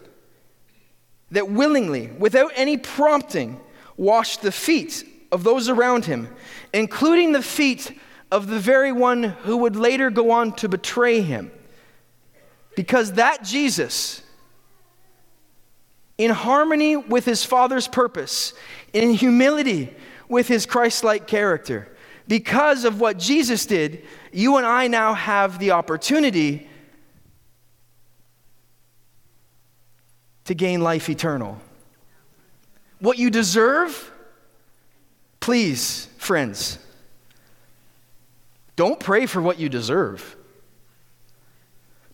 that 1.31 1.49
willingly, 1.49 2.07
without 2.17 2.51
any 2.55 2.77
prompting, 2.77 3.59
washed 3.97 4.41
the 4.41 4.51
feet 4.51 5.03
of 5.31 5.43
those 5.43 5.69
around 5.69 6.05
him, 6.05 6.27
including 6.73 7.31
the 7.31 7.41
feet 7.41 7.97
of 8.31 8.47
the 8.47 8.59
very 8.59 8.91
one 8.91 9.23
who 9.23 9.57
would 9.57 9.75
later 9.75 10.09
go 10.09 10.31
on 10.31 10.53
to 10.53 10.69
betray 10.69 11.21
him. 11.21 11.51
Because 12.75 13.13
that 13.13 13.43
Jesus, 13.43 14.21
in 16.17 16.31
harmony 16.31 16.97
with 16.97 17.25
his 17.25 17.45
Father's 17.45 17.87
purpose, 17.87 18.53
in 18.93 19.11
humility, 19.11 19.93
with 20.27 20.47
his 20.47 20.65
Christ 20.65 21.03
like 21.03 21.27
character. 21.27 21.87
Because 22.27 22.85
of 22.85 22.99
what 22.99 23.19
Jesus 23.19 23.65
did, 23.65 24.03
you 24.31 24.57
and 24.57 24.65
I 24.65 24.87
now 24.87 25.13
have 25.13 25.59
the 25.59 25.71
opportunity 25.71 26.67
to 30.45 30.53
gain 30.53 30.81
life 30.81 31.09
eternal. 31.09 31.59
What 32.99 33.17
you 33.17 33.29
deserve, 33.29 34.11
please, 35.39 36.07
friends, 36.17 36.79
don't 38.75 38.99
pray 38.99 39.25
for 39.25 39.41
what 39.41 39.59
you 39.59 39.69
deserve. 39.69 40.35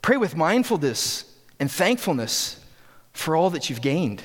Pray 0.01 0.17
with 0.17 0.35
mindfulness 0.35 1.25
and 1.59 1.71
thankfulness 1.71 2.63
for 3.13 3.35
all 3.35 3.49
that 3.51 3.69
you've 3.69 3.81
gained. 3.81 4.23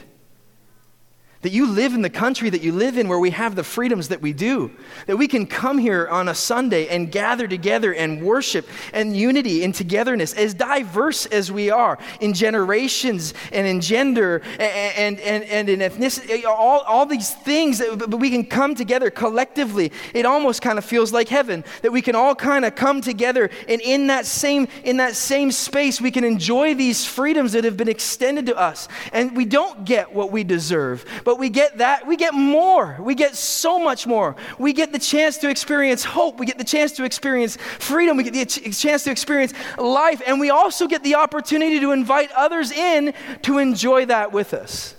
That 1.46 1.52
you 1.52 1.68
live 1.68 1.94
in 1.94 2.02
the 2.02 2.10
country 2.10 2.50
that 2.50 2.62
you 2.62 2.72
live 2.72 2.98
in 2.98 3.06
where 3.06 3.20
we 3.20 3.30
have 3.30 3.54
the 3.54 3.62
freedoms 3.62 4.08
that 4.08 4.20
we 4.20 4.32
do. 4.32 4.72
That 5.06 5.16
we 5.16 5.28
can 5.28 5.46
come 5.46 5.78
here 5.78 6.08
on 6.08 6.26
a 6.26 6.34
Sunday 6.34 6.88
and 6.88 7.12
gather 7.12 7.46
together 7.46 7.94
and 7.94 8.20
worship 8.20 8.68
and 8.92 9.16
unity 9.16 9.62
and 9.62 9.72
togetherness, 9.72 10.32
as 10.32 10.54
diverse 10.54 11.24
as 11.26 11.52
we 11.52 11.70
are 11.70 11.98
in 12.20 12.34
generations 12.34 13.32
and 13.52 13.64
in 13.64 13.80
gender 13.80 14.42
and, 14.58 15.20
and, 15.20 15.44
and, 15.44 15.68
in 15.68 15.78
ethnicity, 15.78 16.44
all, 16.44 16.80
all 16.80 17.06
these 17.06 17.32
things, 17.32 17.78
that, 17.78 17.96
but 17.96 18.16
we 18.16 18.30
can 18.30 18.44
come 18.44 18.74
together 18.74 19.08
collectively. 19.08 19.92
It 20.14 20.26
almost 20.26 20.62
kind 20.62 20.78
of 20.78 20.84
feels 20.84 21.12
like 21.12 21.28
heaven, 21.28 21.62
that 21.82 21.92
we 21.92 22.02
can 22.02 22.16
all 22.16 22.34
kind 22.34 22.64
of 22.64 22.74
come 22.74 23.00
together 23.00 23.50
and 23.68 23.80
in 23.82 24.08
that 24.08 24.26
same, 24.26 24.66
in 24.82 24.96
that 24.96 25.14
same 25.14 25.52
space, 25.52 26.00
we 26.00 26.10
can 26.10 26.24
enjoy 26.24 26.74
these 26.74 27.06
freedoms 27.06 27.52
that 27.52 27.62
have 27.62 27.76
been 27.76 27.88
extended 27.88 28.46
to 28.46 28.56
us. 28.56 28.88
And 29.12 29.36
we 29.36 29.44
don't 29.44 29.84
get 29.84 30.12
what 30.12 30.32
we 30.32 30.42
deserve 30.42 31.04
but 31.35 31.35
we 31.38 31.48
get 31.48 31.78
that, 31.78 32.06
we 32.06 32.16
get 32.16 32.34
more. 32.34 32.96
We 33.00 33.14
get 33.14 33.34
so 33.36 33.78
much 33.78 34.06
more. 34.06 34.36
We 34.58 34.72
get 34.72 34.92
the 34.92 34.98
chance 34.98 35.38
to 35.38 35.48
experience 35.48 36.04
hope. 36.04 36.38
We 36.38 36.46
get 36.46 36.58
the 36.58 36.64
chance 36.64 36.92
to 36.92 37.04
experience 37.04 37.56
freedom. 37.56 38.16
We 38.16 38.24
get 38.24 38.34
the 38.34 38.70
chance 38.70 39.04
to 39.04 39.10
experience 39.10 39.52
life. 39.78 40.22
And 40.26 40.40
we 40.40 40.50
also 40.50 40.86
get 40.86 41.02
the 41.02 41.16
opportunity 41.16 41.80
to 41.80 41.92
invite 41.92 42.30
others 42.32 42.70
in 42.70 43.14
to 43.42 43.58
enjoy 43.58 44.06
that 44.06 44.32
with 44.32 44.54
us. 44.54 44.94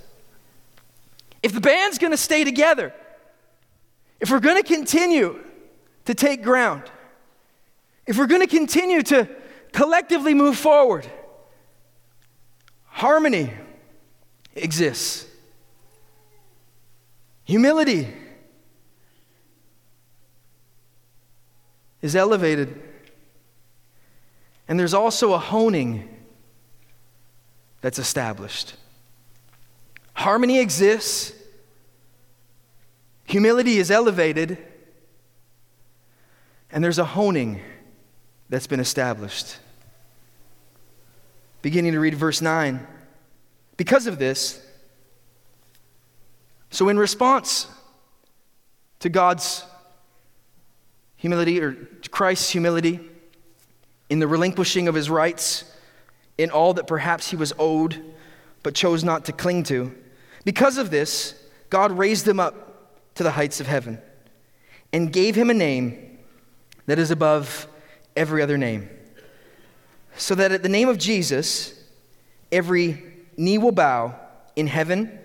If 1.43 1.53
the 1.53 1.61
band's 1.61 1.97
going 1.97 2.11
to 2.11 2.17
stay 2.17 2.43
together, 2.43 2.93
if 4.19 4.31
we're 4.31 4.39
going 4.39 4.61
to 4.61 4.67
continue 4.67 5.39
to 6.05 6.15
take 6.15 6.41
ground, 6.43 6.83
if 8.05 8.17
we're 8.17 8.27
going 8.27 8.41
to 8.41 8.47
continue 8.47 9.03
to 9.03 9.29
collectively 9.71 10.33
move 10.33 10.57
forward, 10.57 11.05
harmony 12.85 13.53
exists. 14.55 15.25
Humility 17.47 18.13
is 22.01 22.13
elevated. 22.13 22.81
And 24.67 24.77
there's 24.77 24.93
also 24.93 25.31
a 25.31 25.37
honing 25.37 26.09
that's 27.79 27.99
established. 27.99 28.75
Harmony 30.11 30.59
exists, 30.59 31.31
humility 33.23 33.77
is 33.77 33.91
elevated, 33.91 34.57
and 36.69 36.83
there's 36.83 36.99
a 36.99 37.05
honing 37.05 37.61
that's 38.49 38.67
been 38.67 38.81
established. 38.81 39.55
Beginning 41.61 41.93
to 41.93 41.99
read 42.01 42.13
verse 42.13 42.41
9. 42.41 42.85
Because 43.77 44.05
of 44.05 44.19
this, 44.19 44.61
so, 46.69 46.89
in 46.89 46.99
response 46.99 47.67
to 48.99 49.09
God's 49.09 49.63
humility, 51.15 51.61
or 51.61 51.73
Christ's 52.11 52.49
humility, 52.49 52.99
in 54.09 54.19
the 54.19 54.27
relinquishing 54.27 54.87
of 54.87 54.95
his 54.95 55.09
rights, 55.09 55.63
in 56.37 56.51
all 56.51 56.73
that 56.73 56.87
perhaps 56.87 57.29
he 57.29 57.35
was 57.35 57.53
owed 57.57 58.03
but 58.63 58.75
chose 58.75 59.03
not 59.03 59.25
to 59.25 59.31
cling 59.31 59.63
to, 59.63 59.93
because 60.43 60.77
of 60.77 60.91
this, 60.91 61.35
God 61.69 61.91
raised 61.91 62.27
him 62.27 62.39
up 62.39 63.15
to 63.15 63.23
the 63.23 63.31
heights 63.31 63.59
of 63.59 63.67
heaven 63.67 63.99
and 64.93 65.11
gave 65.11 65.35
him 65.35 65.49
a 65.49 65.53
name 65.53 66.19
that 66.85 66.99
is 66.99 67.11
above 67.11 67.67
every 68.15 68.41
other 68.41 68.57
name, 68.57 68.89
so 70.15 70.35
that 70.35 70.51
at 70.51 70.63
the 70.63 70.69
name 70.69 70.89
of 70.89 70.97
Jesus, 70.97 71.81
every 72.51 73.03
knee 73.35 73.57
will 73.57 73.71
bow 73.71 74.15
in 74.55 74.67
heaven 74.67 75.19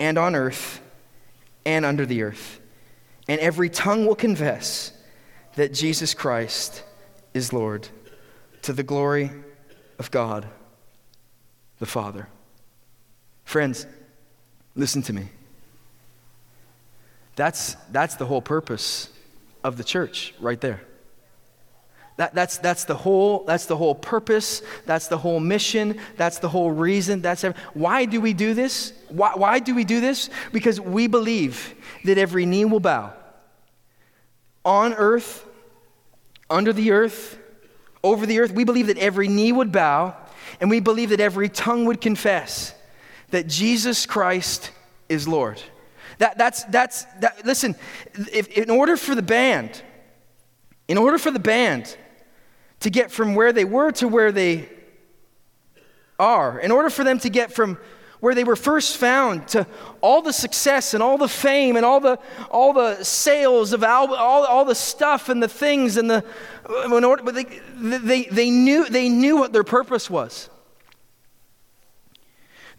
and 0.00 0.18
on 0.18 0.34
earth 0.34 0.80
and 1.64 1.84
under 1.84 2.06
the 2.06 2.22
earth. 2.22 2.58
And 3.28 3.38
every 3.40 3.70
tongue 3.70 4.06
will 4.06 4.16
confess 4.16 4.92
that 5.54 5.72
Jesus 5.72 6.14
Christ 6.14 6.82
is 7.34 7.52
Lord 7.52 7.86
to 8.62 8.72
the 8.72 8.82
glory 8.82 9.30
of 9.98 10.10
God 10.10 10.48
the 11.78 11.86
Father. 11.86 12.28
Friends, 13.44 13.86
listen 14.74 15.02
to 15.02 15.12
me. 15.12 15.28
That's, 17.36 17.74
that's 17.90 18.16
the 18.16 18.26
whole 18.26 18.42
purpose 18.42 19.08
of 19.64 19.76
the 19.76 19.84
church 19.84 20.34
right 20.40 20.60
there. 20.60 20.82
That, 22.20 22.34
that's, 22.34 22.58
that's, 22.58 22.84
the 22.84 22.94
whole, 22.94 23.44
that's 23.46 23.64
the 23.64 23.78
whole 23.78 23.94
purpose. 23.94 24.60
That's 24.84 25.08
the 25.08 25.16
whole 25.16 25.40
mission. 25.40 25.98
That's 26.18 26.38
the 26.38 26.50
whole 26.50 26.70
reason. 26.70 27.22
That's 27.22 27.44
every, 27.44 27.58
why 27.72 28.04
do 28.04 28.20
we 28.20 28.34
do 28.34 28.52
this? 28.52 28.92
Why, 29.08 29.32
why 29.34 29.58
do 29.58 29.74
we 29.74 29.84
do 29.84 30.02
this? 30.02 30.28
Because 30.52 30.78
we 30.78 31.06
believe 31.06 31.74
that 32.04 32.18
every 32.18 32.44
knee 32.44 32.66
will 32.66 32.78
bow 32.78 33.14
on 34.66 34.92
earth, 34.92 35.46
under 36.50 36.74
the 36.74 36.90
earth, 36.90 37.38
over 38.04 38.26
the 38.26 38.40
earth. 38.40 38.52
We 38.52 38.64
believe 38.64 38.88
that 38.88 38.98
every 38.98 39.28
knee 39.28 39.52
would 39.52 39.72
bow, 39.72 40.14
and 40.60 40.68
we 40.68 40.80
believe 40.80 41.08
that 41.08 41.20
every 41.20 41.48
tongue 41.48 41.86
would 41.86 42.02
confess 42.02 42.74
that 43.30 43.46
Jesus 43.46 44.04
Christ 44.04 44.72
is 45.08 45.26
Lord. 45.26 45.58
That, 46.18 46.36
that's, 46.36 46.64
that's, 46.64 47.04
that, 47.20 47.46
listen, 47.46 47.76
if, 48.30 48.46
in 48.48 48.68
order 48.68 48.98
for 48.98 49.14
the 49.14 49.22
band, 49.22 49.82
in 50.86 50.98
order 50.98 51.16
for 51.16 51.30
the 51.30 51.38
band 51.38 51.96
to 52.80 52.90
get 52.90 53.10
from 53.10 53.34
where 53.34 53.52
they 53.52 53.64
were 53.64 53.92
to 53.92 54.08
where 54.08 54.32
they 54.32 54.68
are, 56.18 56.58
in 56.58 56.70
order 56.70 56.90
for 56.90 57.04
them 57.04 57.18
to 57.20 57.30
get 57.30 57.52
from 57.52 57.78
where 58.20 58.34
they 58.34 58.44
were 58.44 58.56
first 58.56 58.98
found 58.98 59.48
to 59.48 59.66
all 60.02 60.20
the 60.20 60.32
success 60.32 60.92
and 60.92 61.02
all 61.02 61.16
the 61.16 61.28
fame 61.28 61.76
and 61.76 61.86
all 61.86 62.00
the, 62.00 62.18
all 62.50 62.72
the 62.72 63.02
sales 63.02 63.72
of 63.72 63.82
all, 63.82 64.14
all, 64.14 64.44
all 64.44 64.64
the 64.64 64.74
stuff 64.74 65.30
and 65.30 65.42
the 65.42 65.48
things 65.48 65.96
and 65.96 66.10
the 66.10 66.24
in 66.84 67.04
order, 67.04 67.22
but 67.22 67.34
they, 67.34 67.46
they, 67.74 68.24
they, 68.24 68.50
knew, 68.50 68.88
they 68.88 69.08
knew 69.08 69.38
what 69.38 69.52
their 69.52 69.64
purpose 69.64 70.10
was 70.10 70.50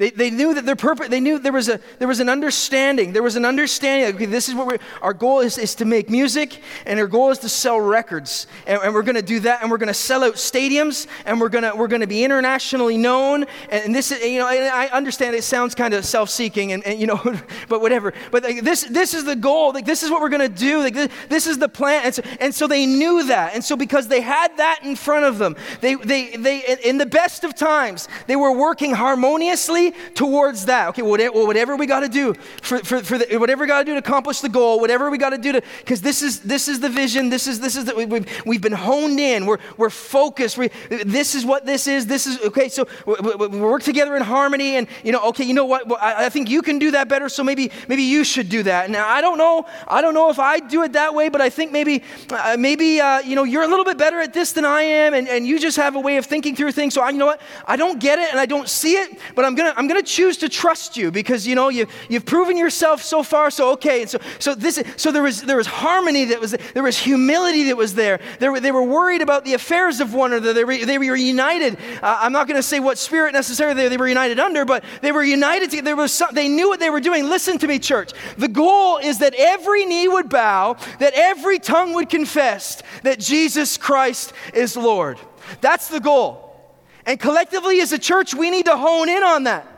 they, 0.02 0.10
they 0.10 0.32
knew 0.32 0.56
that 0.56 0.66
their 0.66 0.76
purpose, 0.76 1.10
they 1.10 1.20
knew 1.20 1.38
there 1.38 1.54
was, 1.54 1.70
a, 1.70 1.80
there 2.00 2.08
was 2.08 2.20
an 2.20 2.28
understanding. 2.28 3.14
There 3.14 3.22
was 3.22 3.36
an 3.36 3.46
understanding. 3.46 4.16
Okay, 4.16 4.26
this 4.26 4.50
is 4.50 4.56
what 4.56 4.66
we're, 4.66 4.80
our 5.00 5.14
goal 5.14 5.42
is, 5.42 5.60
is 5.60 5.76
to 5.76 5.86
make 5.86 6.10
music, 6.10 6.60
and 6.88 7.00
our 7.00 7.06
goal 7.06 7.30
is 7.30 7.38
to 7.40 7.50
sell 7.50 7.80
records. 7.80 8.48
And, 8.66 8.82
and 8.82 8.96
we're 8.96 9.04
going 9.04 9.16
to 9.16 9.22
do 9.22 9.42
that, 9.42 9.62
and 9.62 9.70
we're 9.70 9.78
going 9.78 9.90
to 9.90 9.94
sell 9.94 10.24
out 10.24 10.36
stadiums, 10.36 11.06
and 11.28 11.40
we're 11.40 11.50
going 11.50 11.66
to, 11.66 11.76
we're 11.76 11.88
to 11.88 12.08
be 12.08 12.24
internationally 12.24 12.98
known. 12.98 13.46
And, 13.70 13.86
and 13.86 13.96
this 13.96 14.12
is, 14.12 14.24
you 14.24 14.40
know, 14.40 14.48
I 14.48 14.90
understand 14.90 15.36
it 15.36 15.44
sounds 15.44 15.76
kind 15.76 15.94
of 15.94 16.04
self 16.04 16.32
seeking, 16.32 16.72
and, 16.72 16.84
and, 16.84 17.00
you 17.00 17.06
know, 17.06 17.22
but 17.70 17.82
whatever. 17.82 18.12
But 18.32 18.42
like, 18.42 18.64
this, 18.64 18.84
this 18.86 19.14
is 19.14 19.24
the 19.24 19.36
goal. 19.36 19.72
Like, 19.72 19.86
this 19.86 20.02
is 20.02 20.10
what 20.10 20.20
we're 20.20 20.30
going 20.30 20.52
to 20.52 20.60
do. 20.60 20.80
Like, 20.80 20.96
this, 20.96 21.12
this 21.30 21.46
is 21.46 21.60
the 21.60 21.70
plan. 21.70 22.06
And 22.06 22.16
so, 22.16 22.24
and 22.40 22.56
so 22.56 22.66
they 22.66 22.88
knew 22.88 23.28
that. 23.28 23.54
And 23.54 23.64
so 23.64 23.76
because 23.76 24.08
they 24.08 24.22
had 24.22 24.58
that 24.58 24.80
in 24.82 24.96
front 24.96 25.26
of 25.26 25.38
them, 25.38 25.56
they, 25.80 25.94
they, 25.94 26.36
they, 26.38 26.80
in 26.84 26.98
the 26.98 27.06
best 27.06 27.44
of 27.44 27.54
times, 27.54 28.08
they 28.26 28.36
were 28.36 28.52
working 28.52 28.96
harmoniously 28.96 29.91
towards 30.16 30.66
that. 30.66 30.90
Okay, 30.90 31.02
whatever, 31.02 31.46
whatever 31.46 31.76
we 31.76 31.86
got 31.86 32.02
to 32.02 32.10
do 32.10 32.34
for, 32.62 32.80
for, 32.80 33.04
for 33.04 33.18
the, 33.18 33.38
whatever 33.38 33.64
we 33.64 33.68
got 33.68 33.80
to 33.80 33.86
do 33.86 33.94
to 33.94 34.00
accomplish 34.00 34.42
the 34.42 34.50
goal, 34.50 34.80
whatever 34.80 35.10
we 35.10 35.18
got 35.18 35.32
to 35.32 35.38
do 35.38 35.54
to, 35.54 35.62
because 35.80 36.02
this 36.02 36.22
is 36.22 36.42
this 36.42 36.68
is 36.68 36.80
the 36.80 36.90
vision. 36.90 37.30
This 37.30 37.48
is 37.48 37.60
this 37.60 37.76
is 37.76 37.86
the, 37.86 37.96
we've, 37.96 38.44
we've 38.46 38.62
been 38.62 38.74
honed 38.74 39.20
in. 39.20 39.46
We're 39.46 39.60
we're 39.78 39.90
focused. 39.90 40.58
We, 40.58 40.70
this 40.90 41.36
is 41.36 41.46
what 41.46 41.66
this 41.66 41.88
is. 41.88 42.08
This 42.08 42.28
is 42.28 42.40
okay. 42.42 42.70
So 42.70 42.88
we, 43.06 43.48
we 43.48 43.60
work 43.60 43.84
together 43.84 44.16
in 44.16 44.24
harmony, 44.24 44.76
and 44.76 44.88
you 45.04 45.12
know, 45.12 45.24
okay, 45.30 45.44
you 45.44 45.54
know 45.54 45.66
what? 45.66 45.90
I, 46.02 46.26
I, 46.26 46.30
think 46.30 46.50
you 46.50 46.62
can 46.62 46.80
do 46.80 46.92
that 46.92 47.08
better. 47.08 47.30
So 47.30 47.44
maybe 47.44 47.72
maybe 47.88 48.04
you 48.04 48.24
should 48.24 48.50
do 48.50 48.64
that. 48.64 48.90
Now 48.90 49.08
I 49.08 49.22
don't 49.22 49.38
know. 49.38 49.66
I 49.88 50.02
don't 50.02 50.14
know 50.14 50.30
if 50.30 50.40
I 50.40 50.60
do 50.60 50.84
it 50.84 50.94
that 50.94 51.16
way, 51.16 51.30
but 51.30 51.42
I 51.42 51.50
think 51.50 51.72
maybe 51.72 52.04
uh, 52.30 52.58
maybe 52.60 53.00
uh, 53.00 53.20
you 53.20 53.36
know 53.36 53.44
you're 53.44 53.64
a 53.64 53.68
little 53.68 53.86
bit 53.86 53.98
better 53.98 54.20
at 54.20 54.34
this 54.34 54.52
than 54.52 54.66
I 54.66 54.82
am, 54.82 55.14
and, 55.14 55.28
and 55.28 55.48
you 55.48 55.60
just 55.60 55.78
have 55.78 55.96
a 55.96 56.00
way 56.00 56.18
of 56.18 56.26
thinking 56.26 56.56
through 56.56 56.74
things. 56.74 56.94
So 56.94 57.02
I, 57.02 57.10
you 57.10 57.18
know 57.18 57.26
what? 57.26 57.42
I 57.66 57.76
don't 57.78 58.00
get 58.00 58.20
it, 58.20 58.30
and 58.32 58.40
I 58.40 58.46
don't 58.46 58.68
see 58.68 58.94
it, 58.94 59.18
but 59.36 59.46
I'm 59.46 59.56
gonna 59.56 59.62
gonna, 59.62 59.81
I'm 59.82 59.88
gonna 59.88 60.04
choose 60.04 60.38
to 60.38 60.48
trust 60.48 60.96
you 60.96 61.10
because 61.10 61.48
you 61.48 61.56
know 61.56 61.70
you, 61.70 61.88
you've 62.08 62.24
proven 62.24 62.56
yourself 62.56 63.02
so 63.02 63.24
far, 63.24 63.50
so 63.50 63.72
okay. 63.72 64.02
And 64.02 64.10
so, 64.12 64.20
so 64.38 64.54
this, 64.54 64.84
so 64.96 65.12
there 65.12 65.24
was 65.24 65.42
there 65.42 65.58
was 65.58 65.66
harmony 65.66 66.26
that 66.26 66.40
was 66.40 66.52
there 66.76 66.84
was 66.84 67.00
humility 67.00 67.64
that 67.64 67.76
was 67.76 67.96
there. 67.96 68.20
They 68.38 68.48
were, 68.48 68.60
they 68.60 68.72
were 68.72 68.84
worried 68.84 69.24
about 69.24 69.44
the 69.44 69.56
affairs 69.56 70.00
of 70.00 70.14
one 70.14 70.34
another. 70.34 70.54
They 70.54 70.64
were, 70.64 70.86
they 70.86 71.00
were 71.00 71.16
united. 71.16 71.80
Uh, 72.00 72.20
I'm 72.22 72.32
not 72.32 72.48
gonna 72.48 72.62
say 72.62 72.80
what 72.80 73.00
spirit 73.00 73.34
necessarily 73.34 73.74
they, 73.74 73.90
they 73.90 73.98
were 73.98 74.08
united 74.08 74.40
under, 74.40 74.66
but 74.66 74.84
they 75.02 75.12
were 75.12 75.24
united. 75.24 75.72
To, 75.72 75.82
there 75.82 75.96
was 75.96 76.14
some, 76.14 76.30
they 76.32 76.48
knew 76.48 76.70
what 76.70 76.80
they 76.80 76.92
were 76.92 77.02
doing. 77.02 77.28
Listen 77.28 77.58
to 77.58 77.68
me, 77.68 77.80
church. 77.80 78.12
The 78.38 78.50
goal 78.50 79.00
is 79.00 79.18
that 79.18 79.34
every 79.36 79.88
knee 79.88 80.08
would 80.08 80.30
bow, 80.30 80.78
that 81.00 81.14
every 81.16 81.58
tongue 81.58 81.96
would 81.96 82.08
confess 82.08 82.84
that 83.02 83.20
Jesus 83.20 83.78
Christ 83.78 84.32
is 84.54 84.78
Lord. 84.78 85.18
That's 85.60 85.88
the 85.88 86.00
goal. 86.00 86.50
And 87.06 87.20
collectively 87.20 87.82
as 87.82 87.92
a 87.92 88.00
church, 88.00 88.36
we 88.36 88.52
need 88.52 88.66
to 88.66 88.78
hone 88.78 89.10
in 89.10 89.24
on 89.24 89.46
that. 89.46 89.71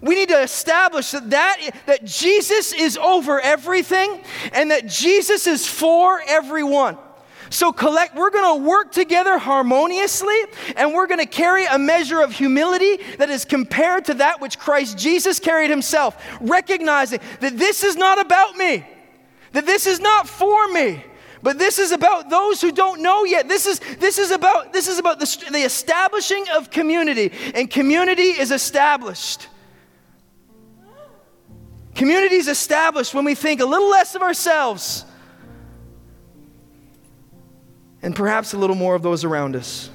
We 0.00 0.14
need 0.14 0.28
to 0.28 0.42
establish 0.42 1.10
that, 1.12 1.30
that, 1.30 1.74
that 1.86 2.04
Jesus 2.04 2.72
is 2.72 2.96
over 2.96 3.40
everything 3.40 4.22
and 4.52 4.70
that 4.70 4.86
Jesus 4.86 5.46
is 5.46 5.66
for 5.66 6.20
everyone. 6.26 6.98
So 7.50 7.72
collect, 7.72 8.16
we're 8.16 8.30
going 8.30 8.58
to 8.58 8.66
work 8.66 8.90
together 8.90 9.38
harmoniously 9.38 10.36
and 10.76 10.92
we're 10.92 11.06
going 11.06 11.20
to 11.20 11.26
carry 11.26 11.66
a 11.66 11.78
measure 11.78 12.20
of 12.20 12.32
humility 12.32 12.98
that 13.18 13.30
is 13.30 13.44
compared 13.44 14.06
to 14.06 14.14
that 14.14 14.40
which 14.40 14.58
Christ 14.58 14.98
Jesus 14.98 15.38
carried 15.38 15.70
himself, 15.70 16.16
recognizing 16.40 17.20
that 17.40 17.56
this 17.56 17.84
is 17.84 17.96
not 17.96 18.20
about 18.20 18.56
me, 18.56 18.84
that 19.52 19.66
this 19.66 19.86
is 19.86 20.00
not 20.00 20.28
for 20.28 20.66
me, 20.68 21.04
but 21.44 21.58
this 21.58 21.78
is 21.78 21.92
about 21.92 22.30
those 22.30 22.60
who 22.60 22.72
don't 22.72 23.02
know 23.02 23.24
yet. 23.24 23.48
This 23.48 23.66
is, 23.66 23.78
this 23.98 24.18
is 24.18 24.30
about, 24.30 24.72
this 24.72 24.88
is 24.88 24.98
about 24.98 25.20
the, 25.20 25.44
the 25.52 25.58
establishing 25.58 26.46
of 26.56 26.70
community, 26.70 27.30
and 27.54 27.70
community 27.70 28.30
is 28.30 28.50
established. 28.50 29.48
Community 31.94 32.36
is 32.36 32.48
established 32.48 33.14
when 33.14 33.24
we 33.24 33.34
think 33.34 33.60
a 33.60 33.64
little 33.64 33.88
less 33.88 34.14
of 34.14 34.22
ourselves 34.22 35.04
and 38.02 38.14
perhaps 38.14 38.52
a 38.52 38.58
little 38.58 38.76
more 38.76 38.94
of 38.94 39.02
those 39.02 39.24
around 39.24 39.56
us. 39.56 39.88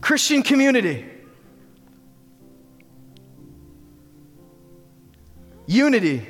Christian 0.00 0.42
community. 0.42 1.04
Unity 5.66 6.26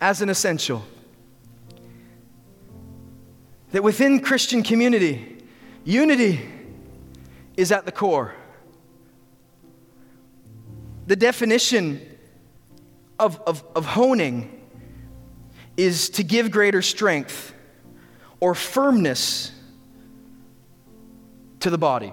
as 0.00 0.22
an 0.22 0.28
essential. 0.28 0.84
That 3.72 3.82
within 3.82 4.20
Christian 4.20 4.62
community, 4.62 5.38
unity 5.84 6.48
is 7.56 7.70
at 7.70 7.86
the 7.86 7.92
core. 7.92 8.34
The 11.06 11.16
definition 11.16 12.00
of, 13.18 13.40
of, 13.46 13.64
of 13.74 13.86
honing 13.86 14.52
is 15.76 16.10
to 16.10 16.24
give 16.24 16.50
greater 16.50 16.82
strength 16.82 17.54
or 18.40 18.54
firmness 18.54 19.52
to 21.60 21.70
the 21.70 21.78
body. 21.78 22.12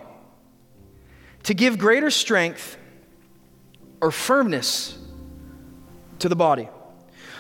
To 1.44 1.54
give 1.54 1.78
greater 1.78 2.10
strength 2.10 2.78
or 4.02 4.12
firmness 4.12 4.98
to 6.20 6.30
the 6.30 6.36
body. 6.36 6.70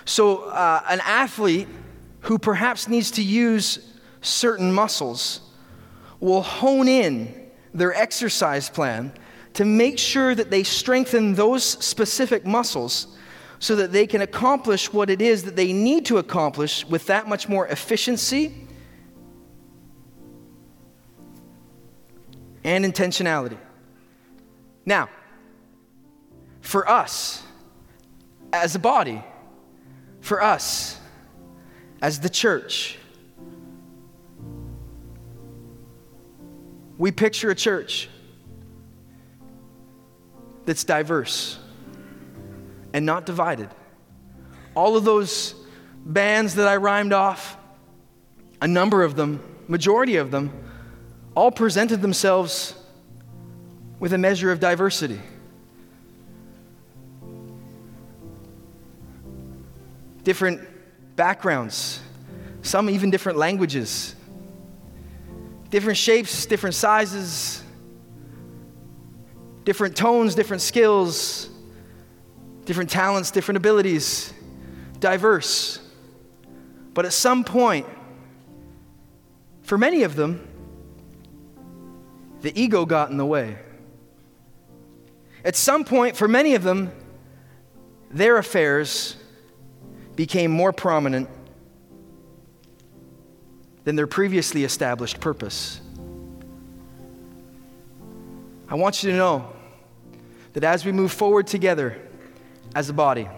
So, 0.05 0.43
uh, 0.45 0.81
an 0.89 1.01
athlete 1.05 1.67
who 2.21 2.37
perhaps 2.37 2.87
needs 2.87 3.11
to 3.11 3.23
use 3.23 3.79
certain 4.21 4.71
muscles 4.73 5.41
will 6.19 6.41
hone 6.41 6.87
in 6.87 7.49
their 7.73 7.93
exercise 7.93 8.69
plan 8.69 9.13
to 9.53 9.65
make 9.65 9.99
sure 9.99 10.33
that 10.33 10.49
they 10.49 10.63
strengthen 10.63 11.35
those 11.35 11.63
specific 11.63 12.45
muscles 12.45 13.07
so 13.59 13.75
that 13.75 13.91
they 13.91 14.05
can 14.07 14.21
accomplish 14.21 14.91
what 14.91 15.09
it 15.09 15.21
is 15.21 15.43
that 15.43 15.55
they 15.55 15.71
need 15.71 16.05
to 16.05 16.17
accomplish 16.17 16.85
with 16.87 17.05
that 17.05 17.27
much 17.27 17.47
more 17.47 17.67
efficiency 17.67 18.67
and 22.63 22.83
intentionality. 22.83 23.57
Now, 24.85 25.09
for 26.61 26.89
us 26.89 27.43
as 28.51 28.75
a 28.75 28.79
body, 28.79 29.23
for 30.21 30.41
us 30.41 30.99
as 32.01 32.19
the 32.19 32.29
church. 32.29 32.97
We 36.97 37.11
picture 37.11 37.49
a 37.49 37.55
church 37.55 38.09
that's 40.65 40.84
diverse 40.84 41.60
and 42.93 43.06
not 43.06 43.26
divided. 43.26 43.69
All 44.76 44.95
of 44.97 45.04
those 45.04 45.56
bands 46.06 46.56
that 46.56 46.67
I 46.67 46.78
rhymed 46.78 47.13
off, 47.13 47.58
a 48.62 48.67
number 48.67 49.04
of 49.04 49.15
them, 49.15 49.41
majority 49.67 50.17
of 50.17 50.32
them, 50.32 50.52
all 51.36 51.52
presented 51.52 52.02
themselves 52.02 52.76
with 53.99 54.13
a 54.13 54.17
measure 54.17 54.52
of 54.52 54.60
diversity. 54.60 55.19
different 60.23 60.62
backgrounds, 61.15 62.02
some 62.62 62.89
even 62.89 63.10
different 63.10 63.38
languages, 63.38 64.15
different 65.69 65.97
shapes, 65.97 66.45
different 66.45 66.76
sizes, 66.76 67.62
different 69.63 69.95
tones, 69.95 70.36
different 70.36 70.62
skills, 70.62 71.49
different 72.65 72.89
talents, 72.89 73.32
different 73.32 73.58
abilities, 73.58 74.34
diverse. 74.99 75.80
But 76.93 77.06
at 77.06 77.13
some 77.13 77.43
point, 77.43 77.88
for 79.63 79.78
many 79.78 80.04
of 80.04 80.15
them, 80.15 80.47
the 82.41 82.60
ego 82.60 82.86
got 82.86 83.10
in 83.10 83.17
the 83.17 83.26
way. 83.26 83.58
At 85.45 85.56
some 85.56 85.84
point, 85.84 86.15
for 86.15 86.28
many 86.28 86.56
of 86.56 86.63
them, 86.63 86.91
their 88.12 88.38
affairs 88.38 89.17
became 90.15 90.52
more 90.52 90.71
prominent 90.71 91.30
than 93.84 93.95
their 93.95 94.08
previously 94.08 94.63
established 94.63 95.19
purpose. 95.19 95.82
I 98.73 98.75
want 98.75 99.03
you 99.03 99.12
to 99.12 99.15
know 99.15 99.53
that 100.53 100.63
as 100.63 100.83
we 100.83 100.91
move 100.91 101.12
forward 101.12 101.45
together 101.45 101.95
as 102.73 102.89
a 102.89 102.93
body, 102.93 103.29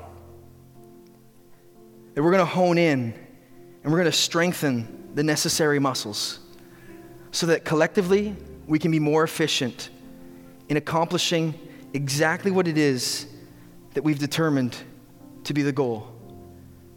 that 2.14 2.24
we're 2.24 2.32
going 2.32 2.40
to 2.40 2.46
hone 2.46 2.78
in 2.78 3.14
and 3.84 3.92
we're 3.92 4.00
going 4.00 4.10
to 4.10 4.18
strengthen 4.18 5.10
the 5.14 5.24
necessary 5.24 5.78
muscles 5.78 6.40
so 7.32 7.48
that 7.48 7.66
collectively 7.66 8.34
we 8.66 8.80
can 8.80 8.92
be 8.92 9.00
more 9.00 9.26
efficient 9.26 9.90
in 10.70 10.78
accomplishing 10.78 11.54
exactly 11.94 12.50
what 12.50 12.66
it 12.66 12.78
is 12.78 13.28
that 13.94 14.06
we've 14.06 14.20
determined 14.20 14.78
to 15.44 15.54
be 15.54 15.64
the 15.64 15.74
goal. 15.74 16.08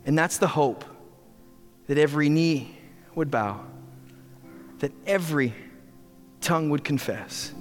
And 0.05 0.17
that's 0.17 0.39
the 0.39 0.47
hope 0.47 0.85
that 1.89 1.99
every 1.99 2.29
knee 2.29 2.79
would 3.17 3.33
bow, 3.33 3.67
that 4.79 4.93
every 5.09 5.55
tongue 6.41 6.71
would 6.71 6.85
confess 6.85 7.53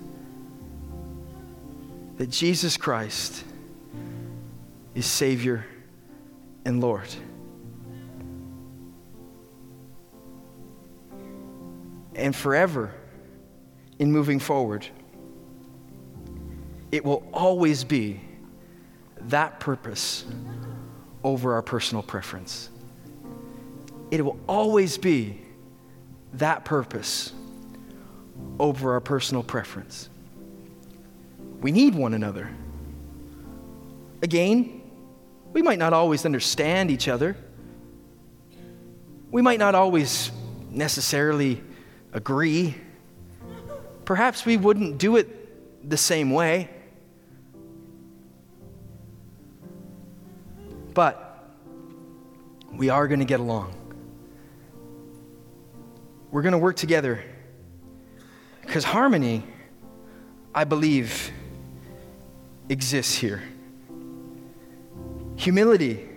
that 2.17 2.29
Jesus 2.29 2.77
Christ 2.77 3.43
is 4.95 5.05
Savior 5.05 5.65
and 6.65 6.81
Lord. 6.81 7.07
And 12.15 12.35
forever, 12.35 12.91
in 13.99 14.11
moving 14.11 14.39
forward, 14.39 14.87
it 16.91 17.05
will 17.05 17.27
always 17.31 17.83
be 17.83 18.19
that 19.21 19.59
purpose 19.59 20.25
over 21.23 21.53
our 21.53 21.61
personal 21.61 22.01
preference. 22.01 22.69
It 24.09 24.23
will 24.23 24.39
always 24.47 24.97
be 24.97 25.41
that 26.33 26.65
purpose 26.65 27.33
over 28.59 28.93
our 28.93 29.01
personal 29.01 29.43
preference. 29.43 30.09
We 31.61 31.71
need 31.71 31.95
one 31.95 32.13
another. 32.13 32.49
Again, 34.21 34.81
we 35.53 35.61
might 35.61 35.79
not 35.79 35.93
always 35.93 36.25
understand 36.25 36.91
each 36.91 37.07
other. 37.07 37.35
We 39.31 39.41
might 39.41 39.59
not 39.59 39.75
always 39.75 40.31
necessarily 40.69 41.61
agree. 42.13 42.75
Perhaps 44.05 44.45
we 44.45 44.57
wouldn't 44.57 44.97
do 44.97 45.17
it 45.17 45.89
the 45.89 45.97
same 45.97 46.31
way. 46.31 46.69
But 50.93 51.43
we 52.73 52.89
are 52.89 53.07
going 53.07 53.19
to 53.19 53.25
get 53.25 53.39
along. 53.39 53.73
We're 56.31 56.41
going 56.41 56.53
to 56.53 56.57
work 56.57 56.75
together 56.75 57.23
Because 58.61 58.83
harmony, 58.83 59.43
I 60.53 60.65
believe, 60.65 61.31
exists 62.69 63.15
here. 63.15 63.41
Humility, 65.35 66.07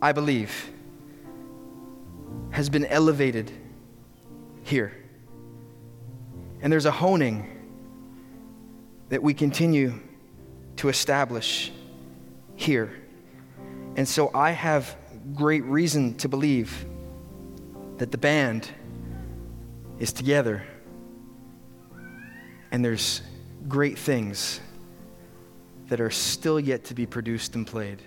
I 0.00 0.12
believe, 0.12 0.70
has 2.50 2.68
been 2.70 2.84
elevated 2.86 3.50
here. 4.62 4.92
And 6.60 6.72
there's 6.72 6.86
a 6.86 6.90
honing 6.92 7.48
that 9.08 9.22
we 9.22 9.34
continue 9.34 10.00
to 10.76 10.88
establish 10.88 11.72
here. 12.56 12.92
And 13.96 14.08
so 14.08 14.30
I 14.32 14.52
have 14.52 14.96
great 15.34 15.64
reason 15.64 16.16
to 16.18 16.28
believe 16.28 16.86
that 17.98 18.10
the 18.10 18.18
band 18.18 18.68
is 19.98 20.12
together 20.12 20.64
and 22.70 22.84
there's 22.84 23.20
great 23.68 23.98
things 23.98 24.60
that 25.92 26.00
are 26.00 26.08
still 26.08 26.58
yet 26.58 26.84
to 26.84 26.94
be 26.94 27.04
produced 27.04 27.54
and 27.54 27.66
played. 27.66 28.00